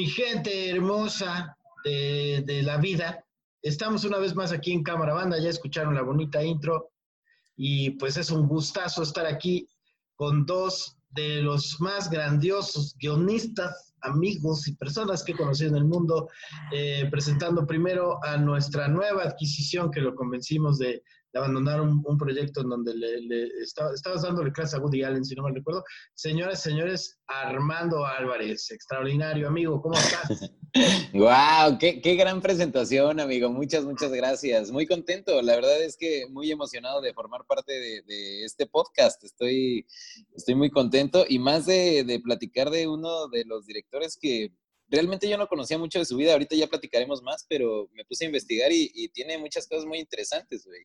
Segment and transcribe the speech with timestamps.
[0.00, 3.22] Mi gente hermosa de, la vida,
[3.60, 6.92] estamos una vez más aquí en Cámara Banda, ya escucharon la bonita intro.
[7.54, 9.68] Y pues es un gustazo estar aquí
[10.14, 15.84] con dos de los más grandiosos guionistas, amigos y personas que he conocido en el
[15.84, 16.30] mundo,
[16.72, 22.60] eh, presentando primero a nuestra nueva adquisición que lo convencimos de, de abandonar un, proyecto
[22.62, 25.84] en donde le, estaba, estabas dándole clase a Woody Allen, si no mal recuerdo.
[26.14, 30.50] Señoras, señores, Armando Álvarez, extraordinario amigo, ¿cómo estás?
[31.14, 31.78] ¡Wow!
[31.78, 33.48] Qué, ¡Qué gran presentación, amigo!
[33.50, 34.70] Muchas, muchas gracias.
[34.70, 35.40] Muy contento.
[35.42, 39.22] La verdad es que muy emocionado de formar parte de, este podcast.
[39.22, 39.86] Estoy,
[40.34, 44.52] estoy muy contento y más de, de platicar de uno de los directores que
[44.88, 48.24] realmente yo no conocía mucho de su vida, ahorita ya platicaremos más, pero me puse
[48.24, 50.84] a investigar y tiene muchas cosas muy interesantes, güey.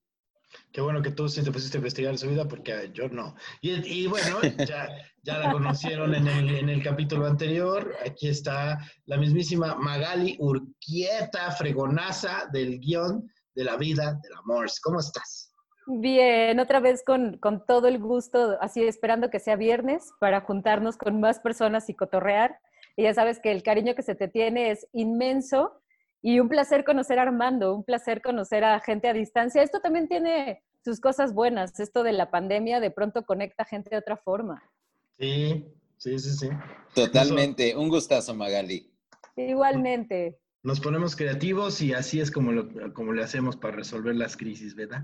[0.71, 3.35] Qué bueno que tú sí te pusiste a investigar su vida porque yo no.
[3.61, 4.89] Y, y bueno, ya,
[5.23, 7.95] ya, la conocieron en el, en el, capítulo anterior.
[8.05, 14.67] Aquí está la mismísima Magali Urquieta, fregonaza del guion de la vida del amor.
[14.83, 15.51] ¿Cómo estás?
[15.87, 20.97] Bien, otra vez con, con todo el gusto, así esperando que sea viernes para juntarnos
[20.97, 22.59] con más personas y cotorrear.
[22.97, 25.81] Y ya sabes que el cariño que se te tiene es inmenso
[26.27, 29.61] y un placer conocer a Armando, un placer conocer a gente a distancia.
[29.61, 31.79] Esto también tiene sus cosas buenas.
[31.79, 34.63] Esto de la pandemia de pronto conecta gente de otra forma.
[35.19, 35.67] Sí,
[35.97, 36.49] sí, sí, sí.
[36.95, 37.69] Totalmente.
[37.69, 38.91] Eso, un gustazo, Magali.
[39.35, 40.39] Igualmente.
[40.63, 44.73] Nos ponemos creativos y así es como, lo, como le hacemos para resolver las crisis,
[44.73, 45.03] ¿verdad?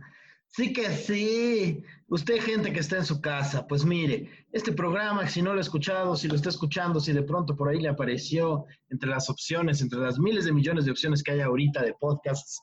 [0.53, 1.81] Sí que sí.
[2.07, 5.61] Usted, gente que está en su casa, pues mire, este programa, si no lo ha
[5.61, 9.81] escuchado, si lo está escuchando, si de pronto por ahí le apareció entre las opciones,
[9.81, 12.61] entre las miles de millones de opciones que hay ahorita de podcasts,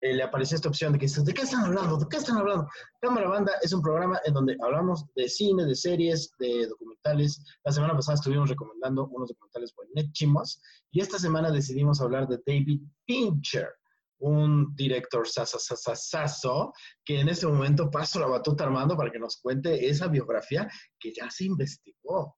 [0.00, 1.96] eh, le apareció esta opción de que ¿de qué están hablando?
[1.96, 2.68] ¿De qué están hablando?
[3.00, 7.42] Cámara Banda es un programa en donde hablamos de cine, de series, de documentales.
[7.64, 10.60] La semana pasada estuvimos recomendando unos documentales buenísimos
[10.92, 13.70] y esta semana decidimos hablar de David Fincher
[14.18, 16.72] un director sasasasaso,
[17.04, 21.12] que en este momento paso la batuta Armando para que nos cuente esa biografía que
[21.12, 22.36] ya se investigó.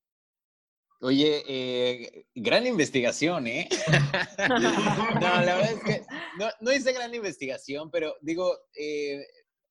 [1.00, 3.68] Oye, eh, gran investigación, ¿eh?
[4.48, 6.06] no, la verdad es que
[6.38, 9.22] no, no, hice gran investigación, pero digo, eh,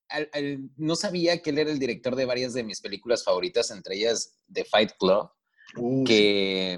[0.09, 3.71] al, al, no sabía que él era el director de varias de mis películas favoritas,
[3.71, 5.31] entre ellas The Fight Club,
[5.77, 6.77] uh, que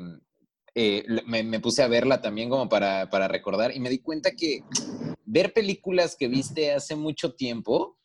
[0.80, 4.32] eh, me, me, puse a verla también como para, para recordar y me di cuenta
[4.32, 4.62] que
[5.28, 7.98] ver películas que viste hace mucho tiempo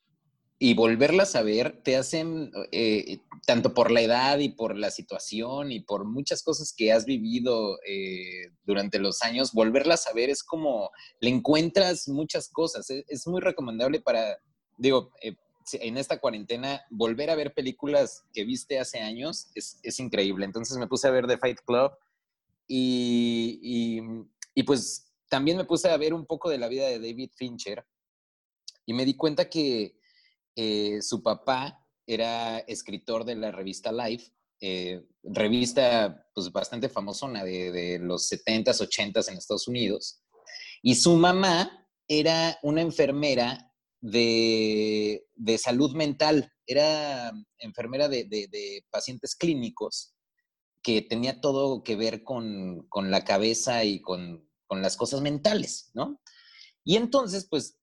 [0.58, 5.72] y volverlas a ver te hacen, eh, tanto por la edad y por la situación
[5.72, 10.42] y por muchas cosas que has vivido eh, durante los años, volverlas a ver es
[10.42, 10.90] como,
[11.20, 12.90] le encuentras muchas cosas.
[12.90, 14.36] Es, es muy recomendable para,
[14.76, 15.34] digo, eh,
[15.74, 20.44] en esta cuarentena, volver a ver películas que viste hace años es, es increíble.
[20.44, 21.92] Entonces me puse a ver The Fight Club
[22.66, 24.00] y, y,
[24.54, 27.86] y pues también me puse a ver un poco de la vida de David Fincher
[28.84, 29.98] y me di cuenta que
[30.54, 37.72] eh, su papá era escritor de la revista Life, eh, revista pues bastante famosona de,
[37.72, 40.22] de, los 70s, 80s en Estados Unidos.
[40.82, 43.72] Y su mamá era una enfermera
[44.02, 50.12] de, de salud mental, era enfermera de, de, pacientes clínicos
[50.82, 55.90] que tenía todo que ver con, con la cabeza y con con las cosas mentales,
[55.92, 56.18] ¿no?
[56.82, 57.78] Y entonces, pues,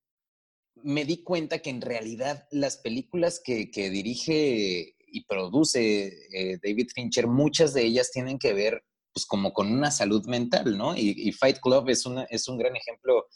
[0.74, 6.88] me di cuenta que en realidad las películas que, que dirige y produce eh, David
[6.96, 8.84] Fincher, muchas de ellas tienen que ver,
[9.14, 10.98] pues, como con una salud mental, ¿no?
[10.98, 13.28] Y, y Fight Club es, una, es un gran ejemplo,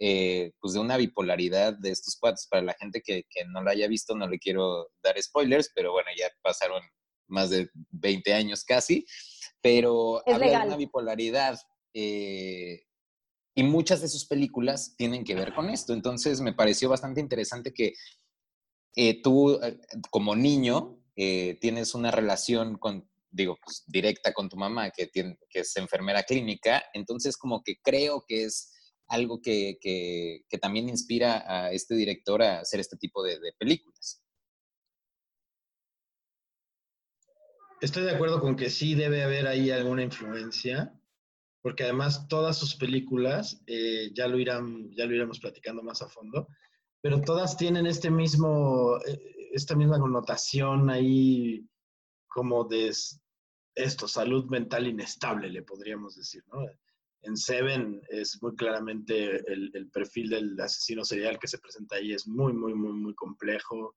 [0.00, 2.46] eh, pues, de una bipolaridad de estos cuates.
[2.46, 5.92] Para la gente que, que no lo haya visto, no le quiero dar spoilers, pero
[5.92, 6.82] bueno, ya pasaron
[7.26, 9.06] más de 20 años casi,
[9.62, 10.60] pero es habla legal.
[10.60, 11.58] de una bipolaridad
[11.94, 12.82] eh,
[13.58, 15.92] y muchas de sus películas tienen que ver con esto.
[15.92, 17.94] Entonces me pareció bastante interesante que
[18.94, 19.80] eh, tú, eh,
[20.10, 25.10] como niño, eh, tienes una relación pues, directa con tu mamá, que,
[25.50, 26.84] es enfermera clínica.
[26.94, 28.72] Entonces como que creo que es
[29.08, 34.22] algo que también inspira a este director a hacer este tipo de, de películas.
[37.80, 40.94] Estoy de acuerdo con que sí debe haber ahí alguna influencia,
[41.62, 46.08] porque además todas sus películas, eh, ya, lo irán, ya lo iremos platicando más a
[46.08, 46.48] fondo,
[47.00, 51.66] pero todas tienen este mismo, eh, esta misma connotación ahí
[52.28, 52.92] como de
[53.74, 56.60] esto, salud mental inestable, le podríamos decir, ¿no?
[57.22, 62.12] En Seven es muy claramente el, el, perfil del asesino serial que se presenta ahí,
[62.12, 63.96] es muy, muy, muy, muy complejo.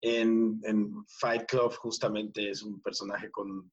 [0.00, 3.70] En, en Fight Club justamente es un personaje con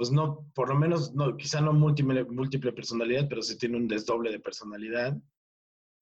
[0.00, 3.86] pues no, por lo menos, no, quizá no múltiple, múltiple personalidad, pero sí tiene un
[3.86, 5.14] desdoble de personalidad.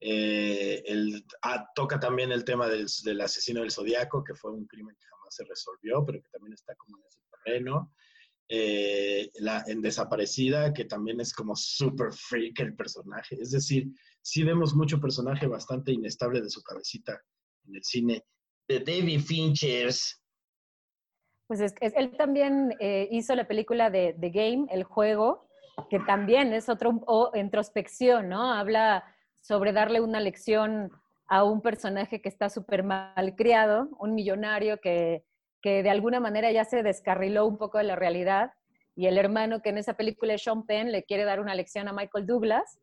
[0.00, 0.84] Eh,
[1.42, 5.04] ah, toca también el tema del, del, asesino del zodiaco, que fue un crimen que
[5.04, 7.92] jamás se resolvió, pero que también está como en ese terreno.
[8.48, 13.36] Eh, la, en Desaparecida, que también es como super freak el personaje.
[13.40, 13.88] Es decir,
[14.22, 17.20] sí vemos mucho personaje bastante inestable de su cabecita
[17.66, 18.24] en el cine
[18.68, 20.22] de David Finchers.
[21.48, 25.48] Pues es, él también eh, hizo la película de The Game, El Juego,
[25.90, 27.00] que también es otro,
[27.34, 28.52] introspección, ¿no?
[28.52, 29.04] Habla
[29.40, 30.90] sobre darle una lección
[31.26, 35.24] a un personaje que está súper mal criado, un millonario que,
[35.62, 38.52] que de alguna manera ya se descarriló un poco de la realidad,
[38.94, 41.88] y el hermano que en esa película es Sean Penn le quiere dar una lección
[41.88, 42.78] a Michael Douglas,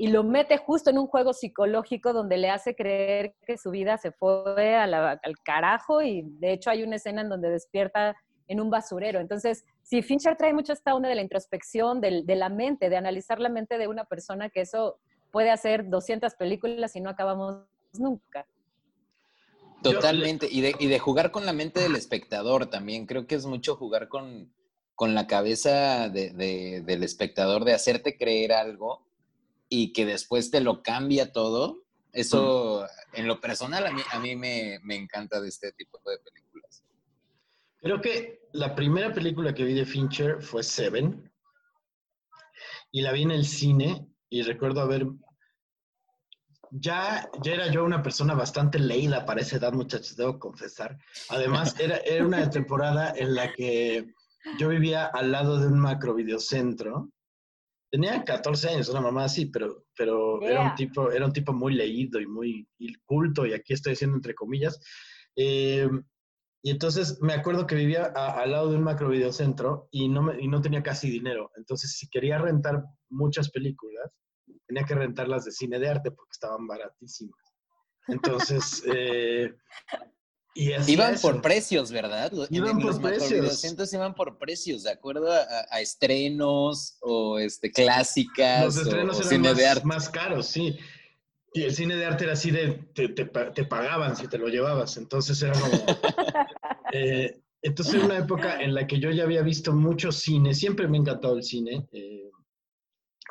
[0.00, 3.98] y lo mete justo en un juego psicológico donde le hace creer que su vida
[3.98, 8.16] se fue al carajo y de hecho hay una escena en donde despierta
[8.48, 9.20] en un basurero.
[9.20, 13.40] Entonces, si Fincher trae mucho esta onda de la introspección, de, la mente, de analizar
[13.40, 14.98] la mente de una persona, que eso
[15.30, 18.46] puede hacer 200 películas y no acabamos nunca.
[19.82, 23.04] Totalmente, y de, y de jugar con la mente del espectador también.
[23.04, 24.50] Creo que es mucho jugar con,
[24.94, 29.09] con la cabeza del espectador, de hacerte creer algo
[29.72, 34.34] y que después te lo cambia todo, eso en lo personal a mí, a mí
[34.34, 36.84] me, me, encanta de este tipo de películas.
[37.80, 41.32] Creo que la primera película que vi de Fincher fue Seven
[42.90, 45.06] y la vi en el cine y recuerdo haber...
[46.72, 50.98] Ya, ya era yo una persona bastante leída para esa edad, muchachos, debo confesar.
[51.28, 54.14] Además, era, era una temporada en la que
[54.58, 57.10] yo vivía al lado de un macro videocentro
[57.90, 61.74] Tenía 14 años, una mamá así, pero, pero era, un tipo, era un tipo muy
[61.74, 62.68] leído y muy
[63.04, 64.80] culto, y aquí estoy diciendo entre comillas.
[65.36, 65.88] Eh,
[66.62, 70.40] y entonces me acuerdo que vivía al lado de un macro videocentro y no, me,
[70.40, 71.50] y no tenía casi dinero.
[71.56, 74.10] Entonces, si quería rentar muchas películas,
[74.66, 77.40] tenía que rentarlas de cine de arte porque estaban baratísimas.
[78.08, 79.54] Entonces, eh,
[80.54, 82.32] iban por precios, ¿verdad?
[82.50, 83.62] Iban por precios.
[83.76, 88.64] Los iban por precios, de acuerdo a, estrenos o este, clásicas.
[88.64, 90.78] Los estrenos eran más, más, caros, sí.
[91.52, 94.96] Y el cine de arte era así de, te, te, pagaban si te lo llevabas.
[94.96, 95.72] Entonces era como...
[96.92, 100.54] eh, entonces era una época en la que yo ya había visto mucho cine.
[100.54, 101.88] Siempre me ha encantado el cine.
[101.92, 102.30] Eh,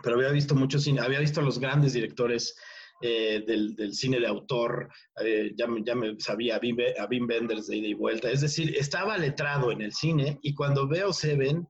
[0.03, 0.99] pero había visto mucho cine.
[1.01, 2.57] Había visto a los grandes directores
[3.01, 4.89] eh, del, cine de autor,
[5.23, 8.29] eh, ya, me, sabía a Bim, a Benders de ida y vuelta.
[8.29, 11.67] Es decir, estaba letrado en el cine y cuando veo Seven,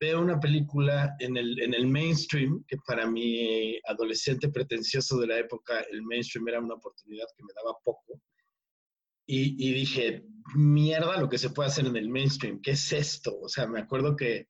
[0.00, 5.38] veo una película en el, en el mainstream, que para mi adolescente pretencioso de la
[5.38, 8.20] época, el mainstream era una oportunidad que me daba poco.
[9.26, 10.24] Y, y, dije,
[10.54, 13.38] mierda lo que se puede hacer en el mainstream, ¿qué es esto?
[13.40, 14.46] O sea, me acuerdo que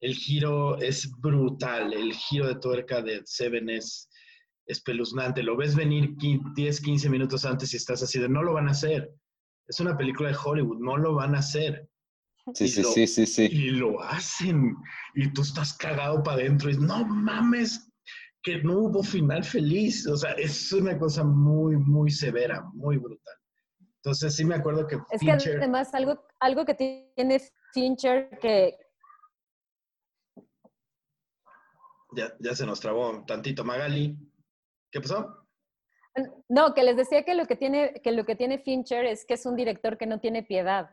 [0.00, 4.07] el giro es brutal, el giro de tuerca de Seven es
[4.68, 5.42] espeluznante.
[5.42, 8.72] Lo ves venir 10, 15 minutos antes y estás así de, no lo van a
[8.72, 9.12] hacer.
[9.66, 11.88] Es una película de Hollywood, no lo van a hacer.
[12.54, 13.48] Sí, sí, sí, sí, sí.
[13.50, 14.76] Y lo hacen.
[15.14, 17.90] Y tú estás cagado para adentro y no mames,
[18.42, 20.06] que no hubo final feliz.
[20.06, 23.34] O sea, es una cosa muy, muy severa, muy brutal.
[23.96, 24.98] Entonces sí me acuerdo que...
[25.10, 27.42] Es que además algo, algo que tiene
[27.74, 28.76] Fincher que...
[32.16, 34.16] Ya, ya se nos trabó tantito Magali.
[34.90, 35.44] ¿Qué pasó?
[36.48, 39.34] No, que les decía que lo que tiene, que lo que tiene Fincher es que
[39.34, 40.90] es un director que no tiene piedad.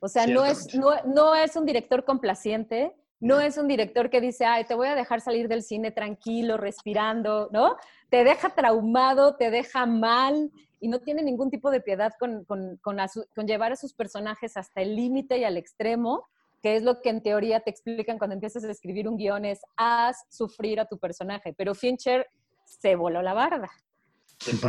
[0.00, 4.20] O sea, no es, no, no es un director complaciente, no es un director que
[4.20, 7.76] dice, ay, te voy a dejar salir del cine tranquilo, respirando, ¿no?
[8.10, 12.76] Te deja traumado, te deja mal y no tiene ningún tipo de piedad con, con,
[12.82, 12.98] con,
[13.34, 16.28] con llevar a sus personajes hasta el límite y al extremo,
[16.62, 19.62] que es lo que en teoría te explican cuando empiezas a escribir un guion, es
[19.76, 21.54] haz sufrir a tu personaje.
[21.54, 22.26] Pero Fincher
[22.64, 23.70] se voló la barda.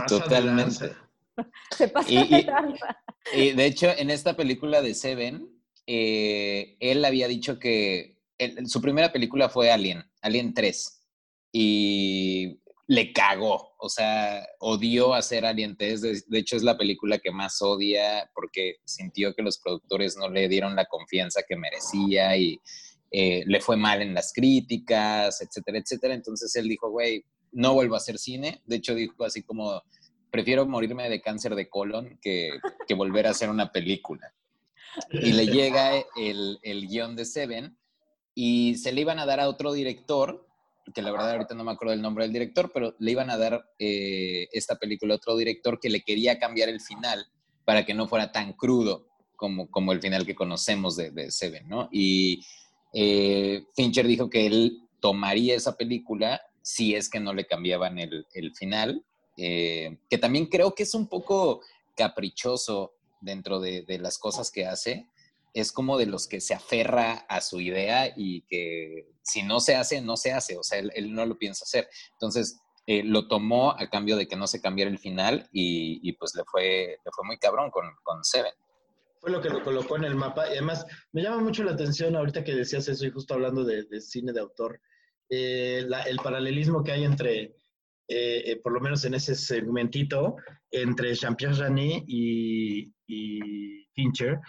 [0.08, 0.92] Totalmente.
[1.78, 2.48] se pasa y, de
[3.34, 5.50] Y, de hecho, en esta película de Seven,
[5.88, 8.16] eh, él había dicho que
[8.66, 11.02] su primera película fue Alien, Alien 3.
[11.52, 16.28] Y le cagó, o sea, odió hacer Alien 3.
[16.28, 20.48] De, hecho, es la película que más odia porque sintió que los productores no le
[20.48, 22.60] dieron la confianza que merecía y
[23.12, 26.14] eh, le fue mal en las críticas, etcétera, etcétera.
[26.14, 27.26] Entonces él dijo, güey,
[27.56, 28.62] no vuelvo a hacer cine.
[28.66, 29.82] De hecho, dijo así como,
[30.30, 32.52] prefiero morirme de cáncer de colon que,
[32.96, 34.34] volver a hacer una película.
[35.12, 37.78] Y le llega el, el guion de Seven
[38.34, 40.46] y se le iban a dar a otro director,
[40.94, 43.38] que la verdad ahorita no me acuerdo del nombre del director, pero le iban a
[43.38, 47.26] dar eh, esta película a otro director que le quería cambiar el final
[47.64, 49.08] para que no fuera tan crudo
[49.38, 51.68] como, como el final que conocemos de, Seven.
[51.92, 52.42] Y
[52.94, 58.26] eh, Fincher dijo que él tomaría esa película si es que no le cambiaban el,
[58.56, 59.06] final,
[59.38, 61.62] eh, que también creo que es un poco
[61.96, 65.08] caprichoso dentro de, las cosas que hace,
[65.54, 69.76] es como de los que se aferra a su idea y que si no se
[69.76, 71.88] hace, no se hace, o sea, él, no lo piensa hacer.
[72.14, 76.34] Entonces, eh, lo tomó a cambio de que no se cambiara el final y, pues
[76.34, 78.54] le fue, le fue muy cabrón con, con Seven.
[79.22, 82.16] Fue lo que lo colocó en el mapa y además me llama mucho la atención
[82.16, 84.82] ahorita que decías eso y justo hablando de, cine de autor,
[85.30, 87.56] eh, el paralelismo que hay entre,
[88.08, 90.36] eh, por lo menos en ese segmentito,
[90.72, 94.40] entre Jean-Pierre Janet y, y Fincher,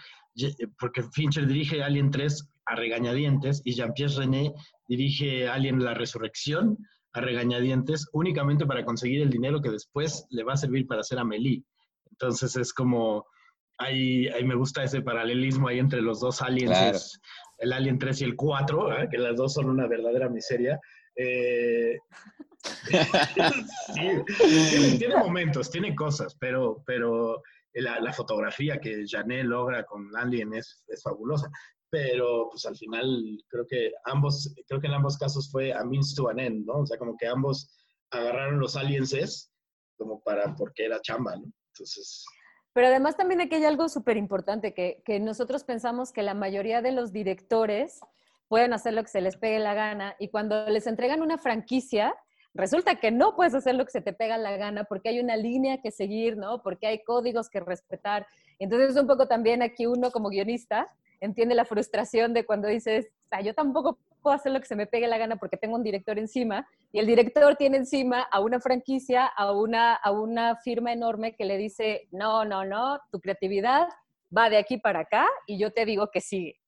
[0.79, 4.53] porque Fincher dirige Alien 3 a regañadientes y Jean-Pierre René
[4.87, 6.77] dirige Alien La Resurrección
[7.13, 11.17] a regañadientes únicamente para conseguir el dinero que después le va a servir para hacer
[11.17, 11.63] Amelie.
[12.11, 13.25] Entonces es como,
[13.77, 17.19] ahí, ahí me gusta ese paralelismo ahí entre los dos aliens,
[17.57, 19.07] el Alien 3 y el 4, ¿eh?
[19.09, 20.79] que las dos son una verdadera miseria.
[21.15, 21.97] Eh,
[23.93, 27.41] sí, tiene, momentos, tiene cosas, pero, pero
[27.73, 31.49] la, fotografía que Janet logra con Alien es, es, fabulosa
[31.89, 36.13] pero pues al final creo que ambos, creo que en ambos casos fue a means
[36.15, 36.79] to an end, ¿no?
[36.79, 37.69] O sea, como que ambos
[38.11, 39.51] agarraron los alienses
[39.97, 41.45] como para, porque era chamba, ¿no?
[41.73, 42.25] Entonces...
[42.77, 46.83] Pero además también aquí hay algo súper importante, que, que nosotros pensamos que la mayoría
[46.83, 48.01] de los directores
[48.49, 52.13] pueden hacer lo que se les pegue la gana y cuando les entregan una franquicia,
[52.53, 55.35] resulta que no puedes hacer lo que se te pega la gana porque hay una
[55.37, 56.61] línea que seguir, ¿no?
[56.61, 58.27] Porque hay códigos que respetar.
[58.59, 60.87] Entonces, un poco también aquí uno como guionista
[61.19, 64.75] entiende la frustración de cuando dices, o sea, yo tampoco puedo hacer lo que se
[64.75, 68.41] me pegue la gana porque tengo un director encima y el director tiene encima a
[68.41, 73.21] una franquicia, a una, a una firma enorme que le dice, no, no, no, tu
[73.21, 73.87] creatividad
[74.37, 76.59] va de aquí para acá y yo te digo que sigue.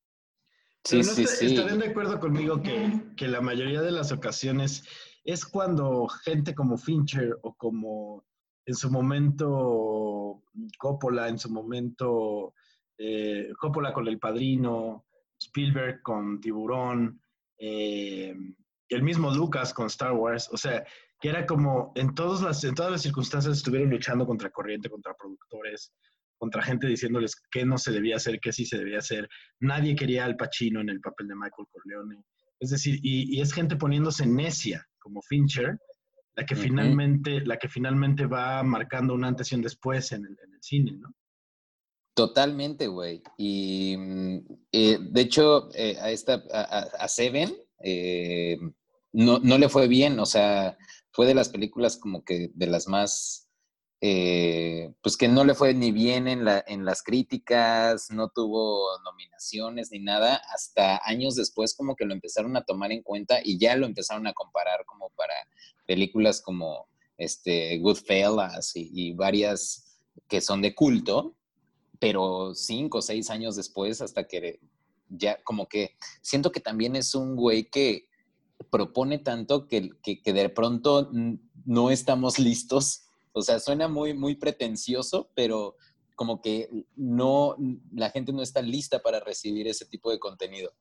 [0.85, 1.47] Sí, sí, sí.
[1.47, 4.85] Estarían de acuerdo conmigo que, que la mayoría de las ocasiones
[5.25, 8.23] es cuando gente como Fincher o como
[8.65, 10.43] en su momento
[10.77, 12.53] Coppola, en su momento
[12.97, 17.21] eh, Coppola con El Padrino, Spielberg con Tiburón,
[17.59, 18.33] eh,
[18.89, 20.83] el mismo Lucas con Star Wars, o sea,
[21.19, 25.13] que era como en, todas las, en todas las circunstancias estuvieron luchando contra corriente, contra
[25.13, 25.91] productores,
[26.37, 29.27] contra gente diciéndoles qué no se debía hacer, qué sí se debía hacer.
[29.59, 32.23] Nadie quería al Pacino en el papel de Michael Corleone.
[32.59, 35.77] Es decir, y, es gente poniéndose necia, como Fincher,
[36.35, 40.31] la que, finalmente, la que finalmente va marcando un antes y un después en el,
[40.31, 41.13] en el cine, ¿no?
[42.19, 43.23] Totalmente, güey.
[43.37, 44.39] Y mm,
[44.73, 48.57] eh, de hecho, eh, a esta, a, Seven, eh,
[49.13, 50.77] no, no, le fue bien, o sea,
[51.11, 53.47] fue de las películas como que de las más,
[54.01, 59.89] pues que no le fue ni bien en, la, en las críticas, no tuvo nominaciones
[59.93, 63.77] ni nada, hasta años después como que lo empezaron a tomar en cuenta y ya
[63.77, 65.35] lo empezaron a comparar como para
[65.87, 69.97] películas como este, Goodfellas y, y varias
[70.27, 71.37] que son de culto
[71.99, 74.59] pero cinco o seis años después, hasta que
[75.09, 78.07] ya como que siento que también es un güey que
[78.69, 81.09] propone tanto que, que, de pronto
[81.65, 83.05] no estamos listos.
[83.31, 85.75] O sea, suena muy, muy pretencioso, pero
[86.15, 87.55] como que no,
[87.93, 90.73] la gente no está lista para recibir ese tipo de contenido.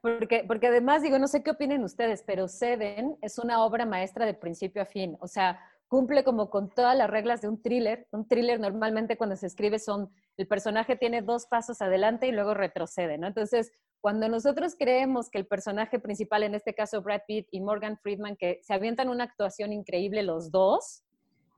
[0.00, 4.24] Porque, porque además, digo, no sé qué opinen ustedes, pero Seven es una obra maestra
[4.24, 5.18] de principio a fin.
[5.20, 8.06] O sea, cumple como con todas las reglas de un thriller.
[8.12, 12.54] Un thriller normalmente cuando se escribe son, el personaje tiene dos pasos adelante y luego
[12.54, 13.26] retrocede, ¿no?
[13.26, 17.98] Entonces, cuando nosotros creemos que el personaje principal, en este caso Brad Pitt y Morgan
[17.98, 21.02] Friedman, que se avientan una actuación increíble los dos,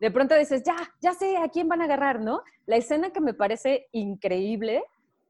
[0.00, 2.42] de pronto dices, ya, ya sé a quién van a agarrar, ¿no?
[2.64, 4.82] La escena que me parece increíble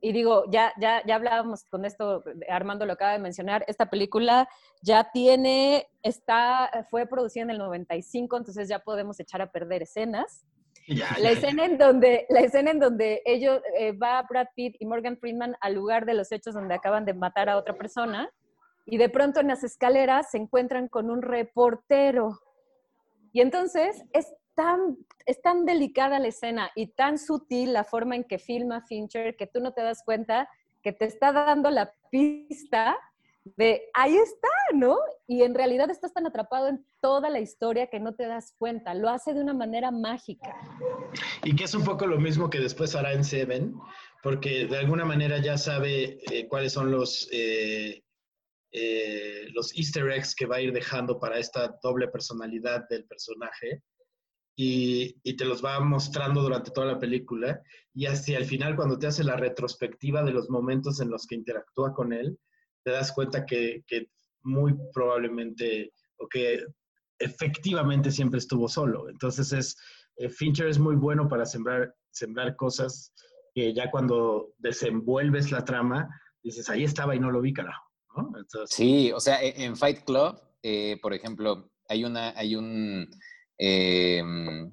[0.04, 4.48] y digo, ya, ya, ya hablábamos con esto, Armando lo acaba de mencionar, esta película
[4.82, 10.44] ya tiene, está, fue producida en el 95, entonces ya podemos echar a perder escenas.
[10.88, 15.16] la, Escena en donde, la escena en donde ellos, eh, va Brad Pitt y Morgan
[15.16, 18.28] Freeman al lugar de los hechos donde acaban de matar a otra persona
[18.84, 22.40] y de pronto en las escaleras se encuentran con un reportero.
[23.32, 28.24] Y entonces es tan, es tan delicada la escena y tan sutil la forma en
[28.24, 30.48] que filma Fincher que tú no te das cuenta
[30.82, 32.98] que te está dando la pista
[33.44, 34.96] de ahí está, ¿no?
[35.26, 38.94] Y en realidad estás tan atrapado en toda la historia que no te das cuenta.
[38.94, 40.54] Lo hace de una manera mágica.
[41.42, 43.74] Y que es un poco lo mismo que después hará en Seven,
[44.22, 48.02] porque de alguna manera ya sabe eh, cuáles son los, eh,
[48.70, 53.82] eh, los easter eggs que va a ir dejando para esta doble personalidad del personaje
[54.54, 57.60] y, te los va mostrando durante toda la película
[57.94, 61.34] y hacia el final cuando te hace la retrospectiva de los momentos en los que
[61.34, 62.38] interactúa con él,
[62.84, 64.08] te das cuenta que, que
[64.42, 66.64] muy probablemente, o que
[67.18, 69.08] efectivamente siempre estuvo solo.
[69.08, 69.76] Entonces es,
[70.16, 73.12] eh, Fincher es muy bueno para sembrar, sembrar cosas
[73.54, 76.08] que ya cuando desenvuelves la trama,
[76.42, 77.84] dices, ahí estaba y no lo vi, carajo.
[78.66, 83.08] sí, o sea, e, en Fight Club, eh, por ejemplo, hay una, hay un,
[83.58, 84.70] em,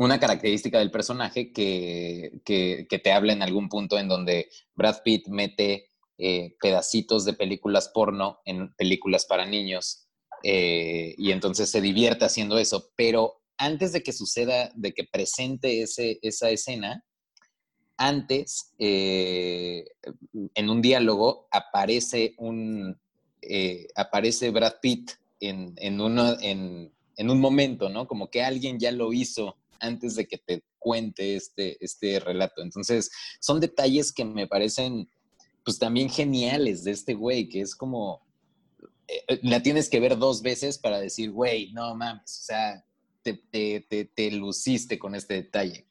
[0.00, 5.28] una característica del personaje que, que, te habla en algún punto en donde Brad Pitt
[5.28, 10.08] mete eh, pedacitos de películas porno en películas para niños
[10.42, 15.82] eh, y entonces se divierte haciendo eso, pero antes de que suceda, de que presente
[15.82, 17.04] ese, esa escena,
[17.98, 19.84] antes, eh,
[20.54, 22.98] en un diálogo, aparece un,
[23.94, 26.00] aparece Brad Pitt en, en,
[26.40, 28.06] en, en, un momento, ¿no?
[28.06, 32.62] Como que alguien ya lo hizo antes de que te cuente este, este relato.
[32.62, 33.10] Entonces,
[33.40, 35.08] son detalles que me parecen,
[35.64, 38.26] pues también geniales de este güey, que es como,
[39.08, 42.84] eh, la tienes que ver dos veces para decir, güey, no mames, o sea,
[43.22, 45.86] te, te, te, luciste con este detalle.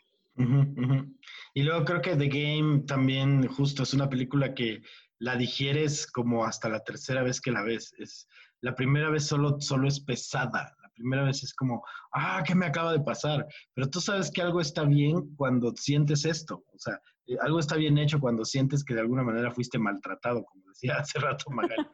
[1.53, 4.81] Y luego creo que The Game también justo es una película que
[5.19, 7.93] la digieres como hasta la tercera vez que la ves.
[7.98, 8.27] Es,
[8.62, 12.94] la primera vez solo, solo es pesada, primera vez es como, ah, ¿qué me acaba
[12.94, 13.48] de pasar?
[13.74, 16.63] Pero tú sabes que algo está bien cuando sientes esto.
[16.74, 20.44] O sea, eh, algo está bien hecho cuando sientes que de alguna manera fuiste maltratado,
[20.44, 21.88] como decía hace rato Magali.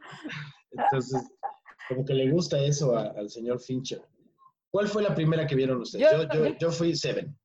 [0.72, 1.24] Entonces,
[1.88, 4.02] como que le gusta eso al señor Fincher.
[4.72, 6.12] ¿Cuál fue la primera que vieron ustedes?
[6.12, 7.38] Yo, yo, yo, fui Seven.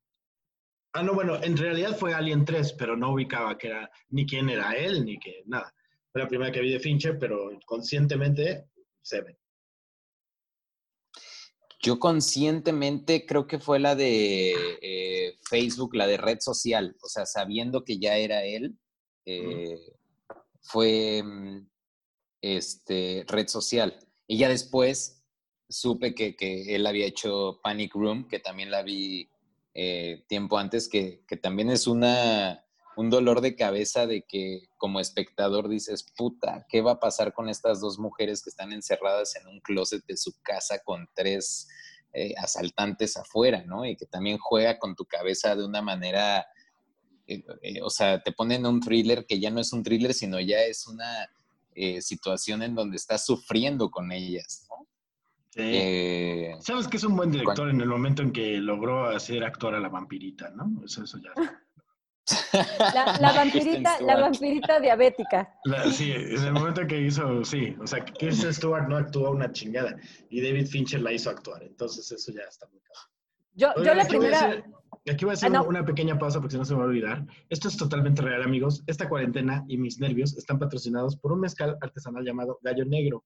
[0.93, 4.49] Ah, no, bueno, en realidad fue Alien 3, pero no ubicaba que era ni quién
[4.49, 5.73] era él, ni que nada.
[6.11, 8.65] Fue la primera que vi de Fincher, pero conscientemente
[9.01, 9.37] Seven.
[11.81, 17.25] Yo conscientemente creo que fue la de eh, Facebook, la de red social, o sea,
[17.25, 18.77] sabiendo que ya era él,
[19.25, 19.79] eh,
[20.61, 21.67] fue mm,
[22.41, 23.97] este, red social.
[24.27, 25.23] Y ya después
[25.69, 26.35] supe que,
[26.75, 29.29] él había hecho Panic Room, que también la vi
[29.73, 32.63] eh, tiempo antes, que, que también es una
[32.97, 37.49] un dolor de cabeza de que como espectador dices, puta, ¿qué va a pasar con
[37.49, 41.67] estas dos mujeres que están encerradas en un closet de su casa con tres
[42.13, 43.85] eh, asaltantes afuera, ¿no?
[43.85, 46.45] Y que también juega con tu cabeza de una manera,
[47.25, 50.37] eh, eh, o sea, te ponen un thriller que ya no es un thriller, sino
[50.41, 51.29] ya es una
[52.01, 54.85] situación en donde estás sufriendo con ellas, ¿no?
[55.51, 56.49] Sí.
[56.59, 59.79] Sabes que es un buen director en el momento en que logró hacer actuar a
[59.79, 60.83] la vampirita, ¿no?
[60.83, 61.31] Eso, eso ya.
[63.21, 65.53] La, vampirita, la vampirita diabética.
[65.91, 69.51] sí, en el momento que hizo, sí, o sea, que Kirsten Stewart no actuó una
[69.51, 69.95] chingada
[70.29, 73.01] y David Fincher la hizo actuar, entonces eso ya está muy claro.
[73.53, 74.63] Yo, yo la primera...
[75.09, 76.87] aquí voy a hacer ah, una pequeña pausa porque si no se me va a
[76.87, 77.25] olvidar.
[77.49, 78.81] Esto es totalmente real, amigos.
[78.87, 83.25] Esta cuarentena y mis nervios están patrocinados por un mezcal artesanal llamado Gallo Negro.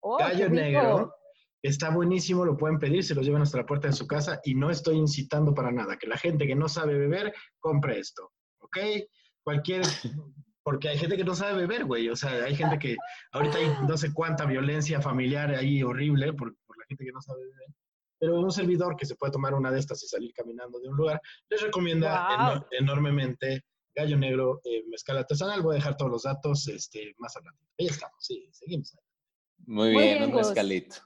[0.00, 1.14] Oh, Gallo Negro
[1.62, 4.54] Está buenísimo, lo pueden pedir, se lo llevan hasta la puerta de su casa y
[4.54, 8.78] no estoy incitando para nada que la gente que no sabe beber compre esto, ¿ok?
[9.42, 9.82] Cualquier,
[10.62, 12.96] porque hay gente que no sabe beber, güey, o sea, hay gente que
[13.32, 17.40] ahorita hay no sé cuánta violencia familiar ahí horrible por, la gente que no sabe
[17.40, 17.68] beber,
[18.18, 20.96] pero un servidor que se puede tomar una de estas y salir caminando de un
[20.96, 23.64] lugar, les recomienda enormemente
[23.96, 27.64] Gallo Negro, eh, Mezcal Artesanal, voy a dejar todos los datos este, más adelante.
[27.78, 29.05] Ahí estamos, sí, seguimos ahí.
[29.66, 30.96] Muy, bien, un mezcalito.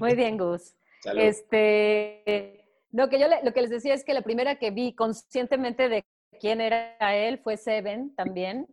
[0.00, 0.74] Muy bien, Gus.
[1.16, 5.88] Este, lo que yo lo que les decía es que la primera que vi conscientemente
[5.88, 6.04] de
[6.40, 8.66] quién era él fue Seven también.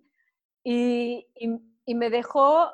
[0.64, 1.28] Y,
[1.86, 2.72] y, me dejó,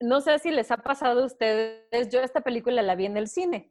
[0.00, 3.28] no sé si les ha pasado a ustedes, yo esta película la vi en el
[3.28, 3.70] cine.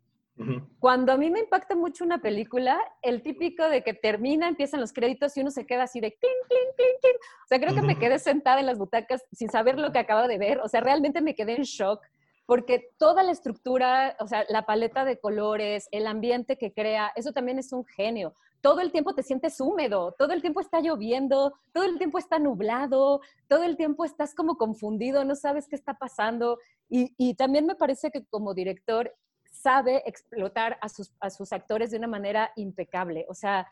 [0.80, 4.92] Cuando a mí me impacta mucho una película, el típico de que termina, empiezan los
[4.92, 7.16] créditos y uno se queda así de clink, clink, clink, clink.
[7.16, 10.28] O sea, creo que me quedé sentada en las butacas sin saber lo que acabo
[10.28, 10.60] de ver.
[10.60, 12.02] O sea, realmente me quedé en shock
[12.46, 17.32] porque toda la estructura, o sea, la paleta de colores, el ambiente que crea, eso
[17.32, 18.34] también es un genio.
[18.60, 22.40] Todo el tiempo te sientes húmedo, todo el tiempo está lloviendo, todo el tiempo está
[22.40, 26.60] nublado, todo el tiempo estás como confundido, no sabes qué está pasando.
[26.90, 29.14] Y, y también me parece que como director
[29.54, 33.26] sabe explotar a sus, a sus actores de una manera impecable.
[33.30, 33.68] O sea,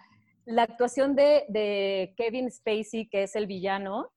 [0.46, 4.12] la actuación de, de Kevin Spacey, que es el villano,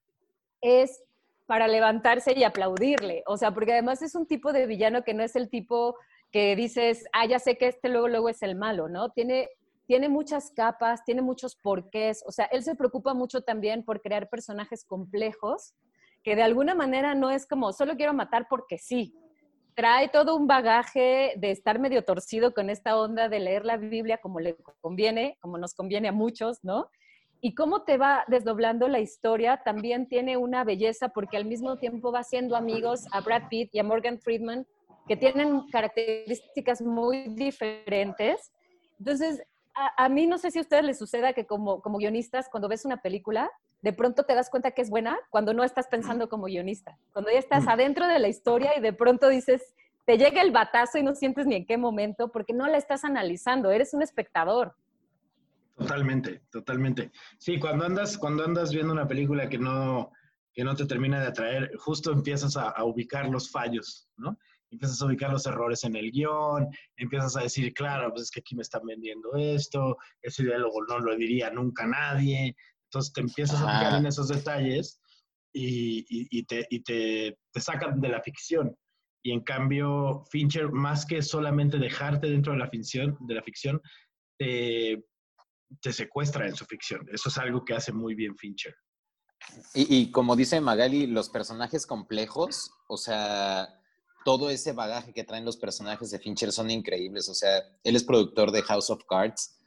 [0.60, 1.02] es
[1.46, 3.22] para levantarse y aplaudirle.
[3.26, 5.96] O sea, porque además es un tipo de villano que no es el tipo
[6.30, 9.10] que dices, ah, ya sé que este luego, luego es el malo, ¿no?
[9.10, 9.48] Tiene,
[9.86, 12.24] tiene muchas capas, tiene muchos porqués.
[12.26, 15.74] O sea, él se preocupa mucho también por crear personajes complejos,
[16.22, 19.14] que de alguna manera no es como, solo quiero matar porque sí.
[19.74, 24.18] Trae todo un bagaje de estar medio torcido con esta onda de leer la Biblia
[24.18, 26.90] como le conviene, como nos conviene a muchos, ¿no?
[27.44, 32.10] y cómo te va desdoblando la historia también tiene una belleza porque al mismo tiempo
[32.10, 34.66] va siendo amigos a Brad Pitt y a Morgan Friedman
[35.06, 38.50] que tienen características muy diferentes.
[38.98, 39.42] Entonces,
[39.74, 42.86] a, mí no sé si a ustedes les suceda que como, como guionistas, cuando ves
[42.86, 43.50] una película,
[43.84, 46.98] de pronto te das cuenta que es buena cuando no estás pensando como guionista.
[47.12, 49.74] Cuando ya estás adentro de la historia y de pronto dices,
[50.06, 53.04] te llega el batazo y no sientes ni en qué momento porque no la estás
[53.04, 54.74] analizando, eres un espectador.
[55.76, 57.12] Totalmente, totalmente.
[57.36, 60.12] Sí, cuando andas, cuando andas viendo una película que no,
[60.54, 64.38] que no te termina de atraer, justo empiezas a, a ubicar los fallos, ¿no?
[64.74, 68.40] empiezas a ubicar los errores en el guion, empiezas a decir, claro, pues es que
[68.40, 72.56] aquí me están vendiendo esto, ese diálogo no lo diría nunca nadie.
[72.94, 75.00] Entonces te empiezas a fijar en esos detalles
[75.52, 78.76] y, y, te, y te, te, sacan de la ficción.
[79.24, 83.80] Y en cambio, Fincher, más que solamente dejarte dentro de la ficción, de la ficción
[84.38, 85.04] te,
[85.80, 87.04] te secuestra en su ficción.
[87.12, 88.76] Eso es algo que hace muy bien Fincher.
[89.74, 93.68] Y, y, como dice Magali, los personajes complejos, o sea,
[94.24, 97.28] todo ese bagaje que traen los personajes de Fincher son increíbles.
[97.28, 99.58] O sea, él es productor de House of Cards.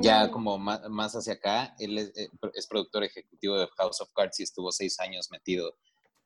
[0.00, 0.30] Ya mm.
[0.30, 4.70] como más, hacia acá, él eh, es, productor ejecutivo de House of Cards y estuvo
[4.70, 5.74] seis años metido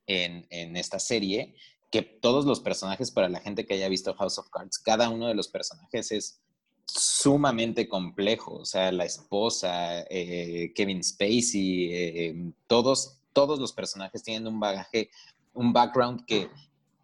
[0.06, 1.54] en, en esta serie.
[1.90, 5.28] Que todos los personajes, para la gente que haya visto House of Cards, cada uno
[5.28, 6.40] de los personajes es
[6.86, 8.54] sumamente complejo.
[8.54, 15.10] O sea, la esposa, eh, Kevin Spacey, eh, todos, todos los personajes tienen un bagaje,
[15.54, 16.50] un background que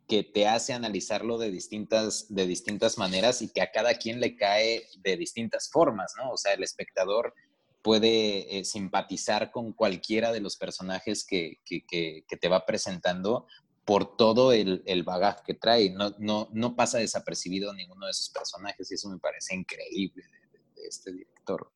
[0.08, 4.36] que te hace analizarlo de distintas, de distintas maneras y que a cada quien le
[4.36, 6.30] cae de distintas formas, ¿no?
[6.30, 7.34] O sea, el espectador
[7.82, 13.46] puede eh, simpatizar con cualquiera de los personajes que, te va presentando
[13.84, 15.90] por todo el, bagaje que trae.
[15.90, 20.86] No, no, no, pasa desapercibido ninguno de esos personajes y eso me parece increíble de,
[20.86, 21.70] este director.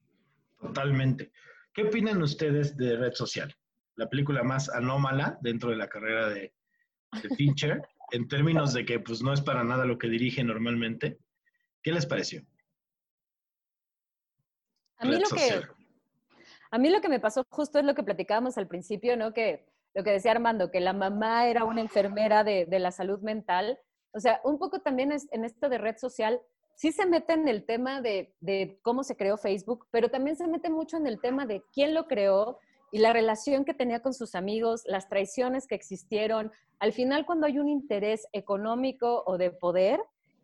[0.60, 1.32] Totalmente.
[1.74, 3.54] ¿Qué opinan ustedes de Red Social?
[3.96, 6.54] La película más anómala dentro de la carrera de,
[7.22, 7.82] de Fincher
[8.12, 11.18] en términos de que pues no es para nada lo que dirige normalmente.
[11.82, 12.42] ¿Qué les pareció?
[14.98, 15.62] A mí, lo que,
[16.70, 19.32] a mí lo que me pasó justo es lo que platicábamos al principio, ¿no?
[19.32, 23.78] Que lo que decía Armando, que la mamá era una enfermera de, la salud mental.
[24.12, 26.40] O sea, un poco también es, en esto de red social,
[26.74, 30.46] sí se mete en el tema de, de, cómo se creó Facebook, pero también se
[30.46, 32.58] mete mucho en el tema de quién lo creó,
[32.92, 36.52] y la relación que tenía con sus amigos, las traiciones que existieron.
[36.78, 40.00] Al final, cuando hay un interés económico o de poder,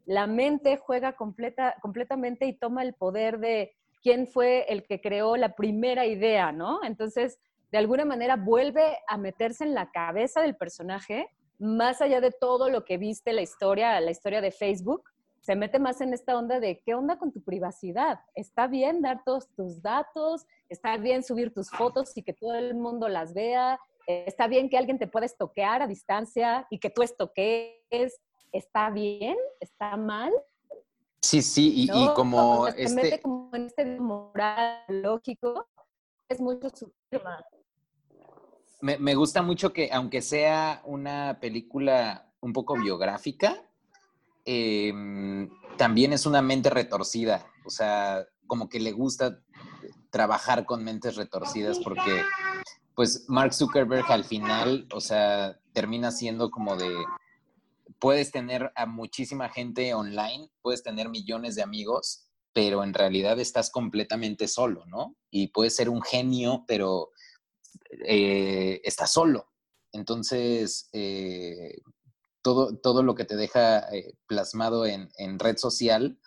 [0.06, 5.36] la mente juega completa, completamente y toma el poder de quién fue el que creó
[5.36, 6.80] la primera idea, ¿no?
[6.82, 7.38] Entonces,
[7.70, 11.28] de alguna manera vuelve a meterse en la cabeza del personaje,
[11.58, 15.04] más allá de todo lo que viste la historia, la historia de Facebook,
[15.42, 18.20] se mete más en esta onda de qué onda con tu privacidad.
[18.34, 22.74] Está bien dar todos tus datos, está bien subir tus fotos y que todo el
[22.74, 27.02] mundo las vea, está bien que alguien te pueda estoquear a distancia y que tú
[27.02, 28.20] estoquees.
[28.52, 29.36] ¿Está bien?
[29.60, 30.30] ¿Está mal?
[31.22, 32.94] Sí, sí, y, como se este...
[32.94, 35.66] mete como en este moral lógico,
[36.28, 36.92] es mucho su
[38.80, 43.62] me, me gusta mucho que, aunque sea una película un poco biográfica,
[44.44, 49.40] Em, también es una mente retorcida, o sea, como que le gusta
[50.10, 52.22] trabajar con mentes retorcidas porque
[52.94, 56.92] pues Mark Zuckerberg al final, o sea, termina siendo como de,
[57.98, 63.70] puedes tener a muchísima gente online, puedes tener millones de amigos, pero en realidad estás
[63.70, 65.16] completamente solo, ¿no?
[65.30, 67.10] Y puedes ser un genio, pero
[68.06, 69.48] eh, estás solo.
[69.92, 71.78] Entonces, eh,
[72.42, 76.18] todo, todo lo que te deja eh, plasmado en, red social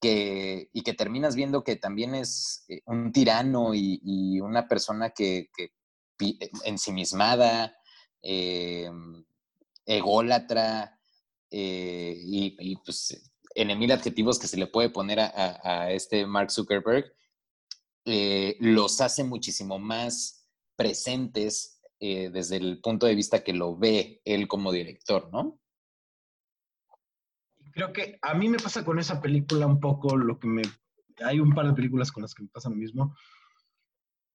[0.00, 5.50] que, y que terminas viendo que también es eh, un tirano y, una persona que,
[5.56, 5.72] que
[6.20, 7.76] eh, ensimismada,
[9.86, 10.98] ególatra
[11.50, 17.14] y, pues en mil adjetivos que se le puede poner a, este Mark Zuckerberg,
[18.60, 21.73] los hace muchísimo más presentes
[22.06, 25.58] eh, desde el punto de vista que lo ve él como director, ¿no?
[27.72, 30.60] Creo que a mí me pasa con esa película un poco lo que me...
[31.24, 33.16] Hay un par de películas con las que me pasa lo mismo,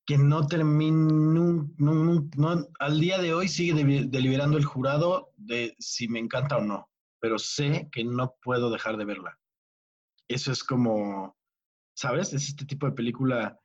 [0.08, 6.18] que no termino, no, al día de hoy sigue deliberando el jurado de si me
[6.18, 9.40] encanta o no, pero sé que no puedo dejar de verla.
[10.28, 11.38] Eso es como,
[11.96, 12.34] ¿sabes?
[12.34, 13.60] Es este tipo de película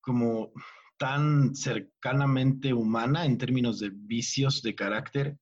[0.00, 0.50] como
[0.96, 5.38] tan cercanamente humana en términos de vicios de carácter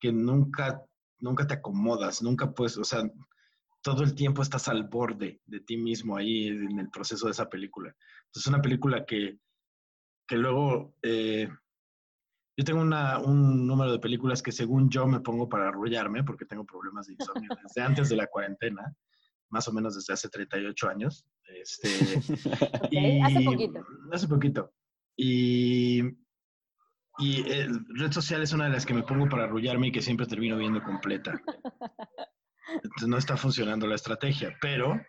[0.00, 0.82] que nunca,
[1.20, 3.02] nunca te acomodas, nunca puedes, o sea,
[3.82, 7.48] todo el tiempo estás al borde de ti mismo ahí en el proceso de esa
[7.48, 7.94] película.
[8.26, 9.38] Entonces, es una película que,
[10.26, 11.48] que luego eh,
[12.58, 16.64] yo tengo un número de películas que según yo me pongo para arrullarme porque tengo
[16.66, 18.94] problemas de insomnio desde antes de la cuarentena,
[19.50, 21.24] más o menos desde hace 38 años.
[21.48, 21.88] Este,
[22.90, 23.86] y, hace poquito.
[24.12, 24.72] Hace poquito.
[25.16, 26.02] Y,
[27.18, 30.26] y red social es una de las que me pongo para arrullarme y que siempre
[30.26, 31.40] termino viendo completa.
[32.74, 35.00] Entonces no está funcionando la estrategia, pero,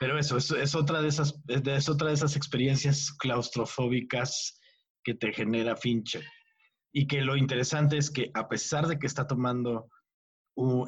[0.00, 4.60] pero eso es, es, otra de esas, es otra de esas experiencias claustrofóbicas
[5.02, 6.24] que te genera Fincher.
[6.92, 9.88] Y que lo interesante es que a pesar de que está tomando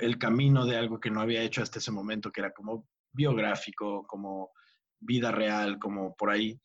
[0.00, 4.06] el camino de algo que no había hecho hasta ese momento, que era como biográfico,
[4.06, 4.50] como
[5.00, 6.60] vida real, como por ahí,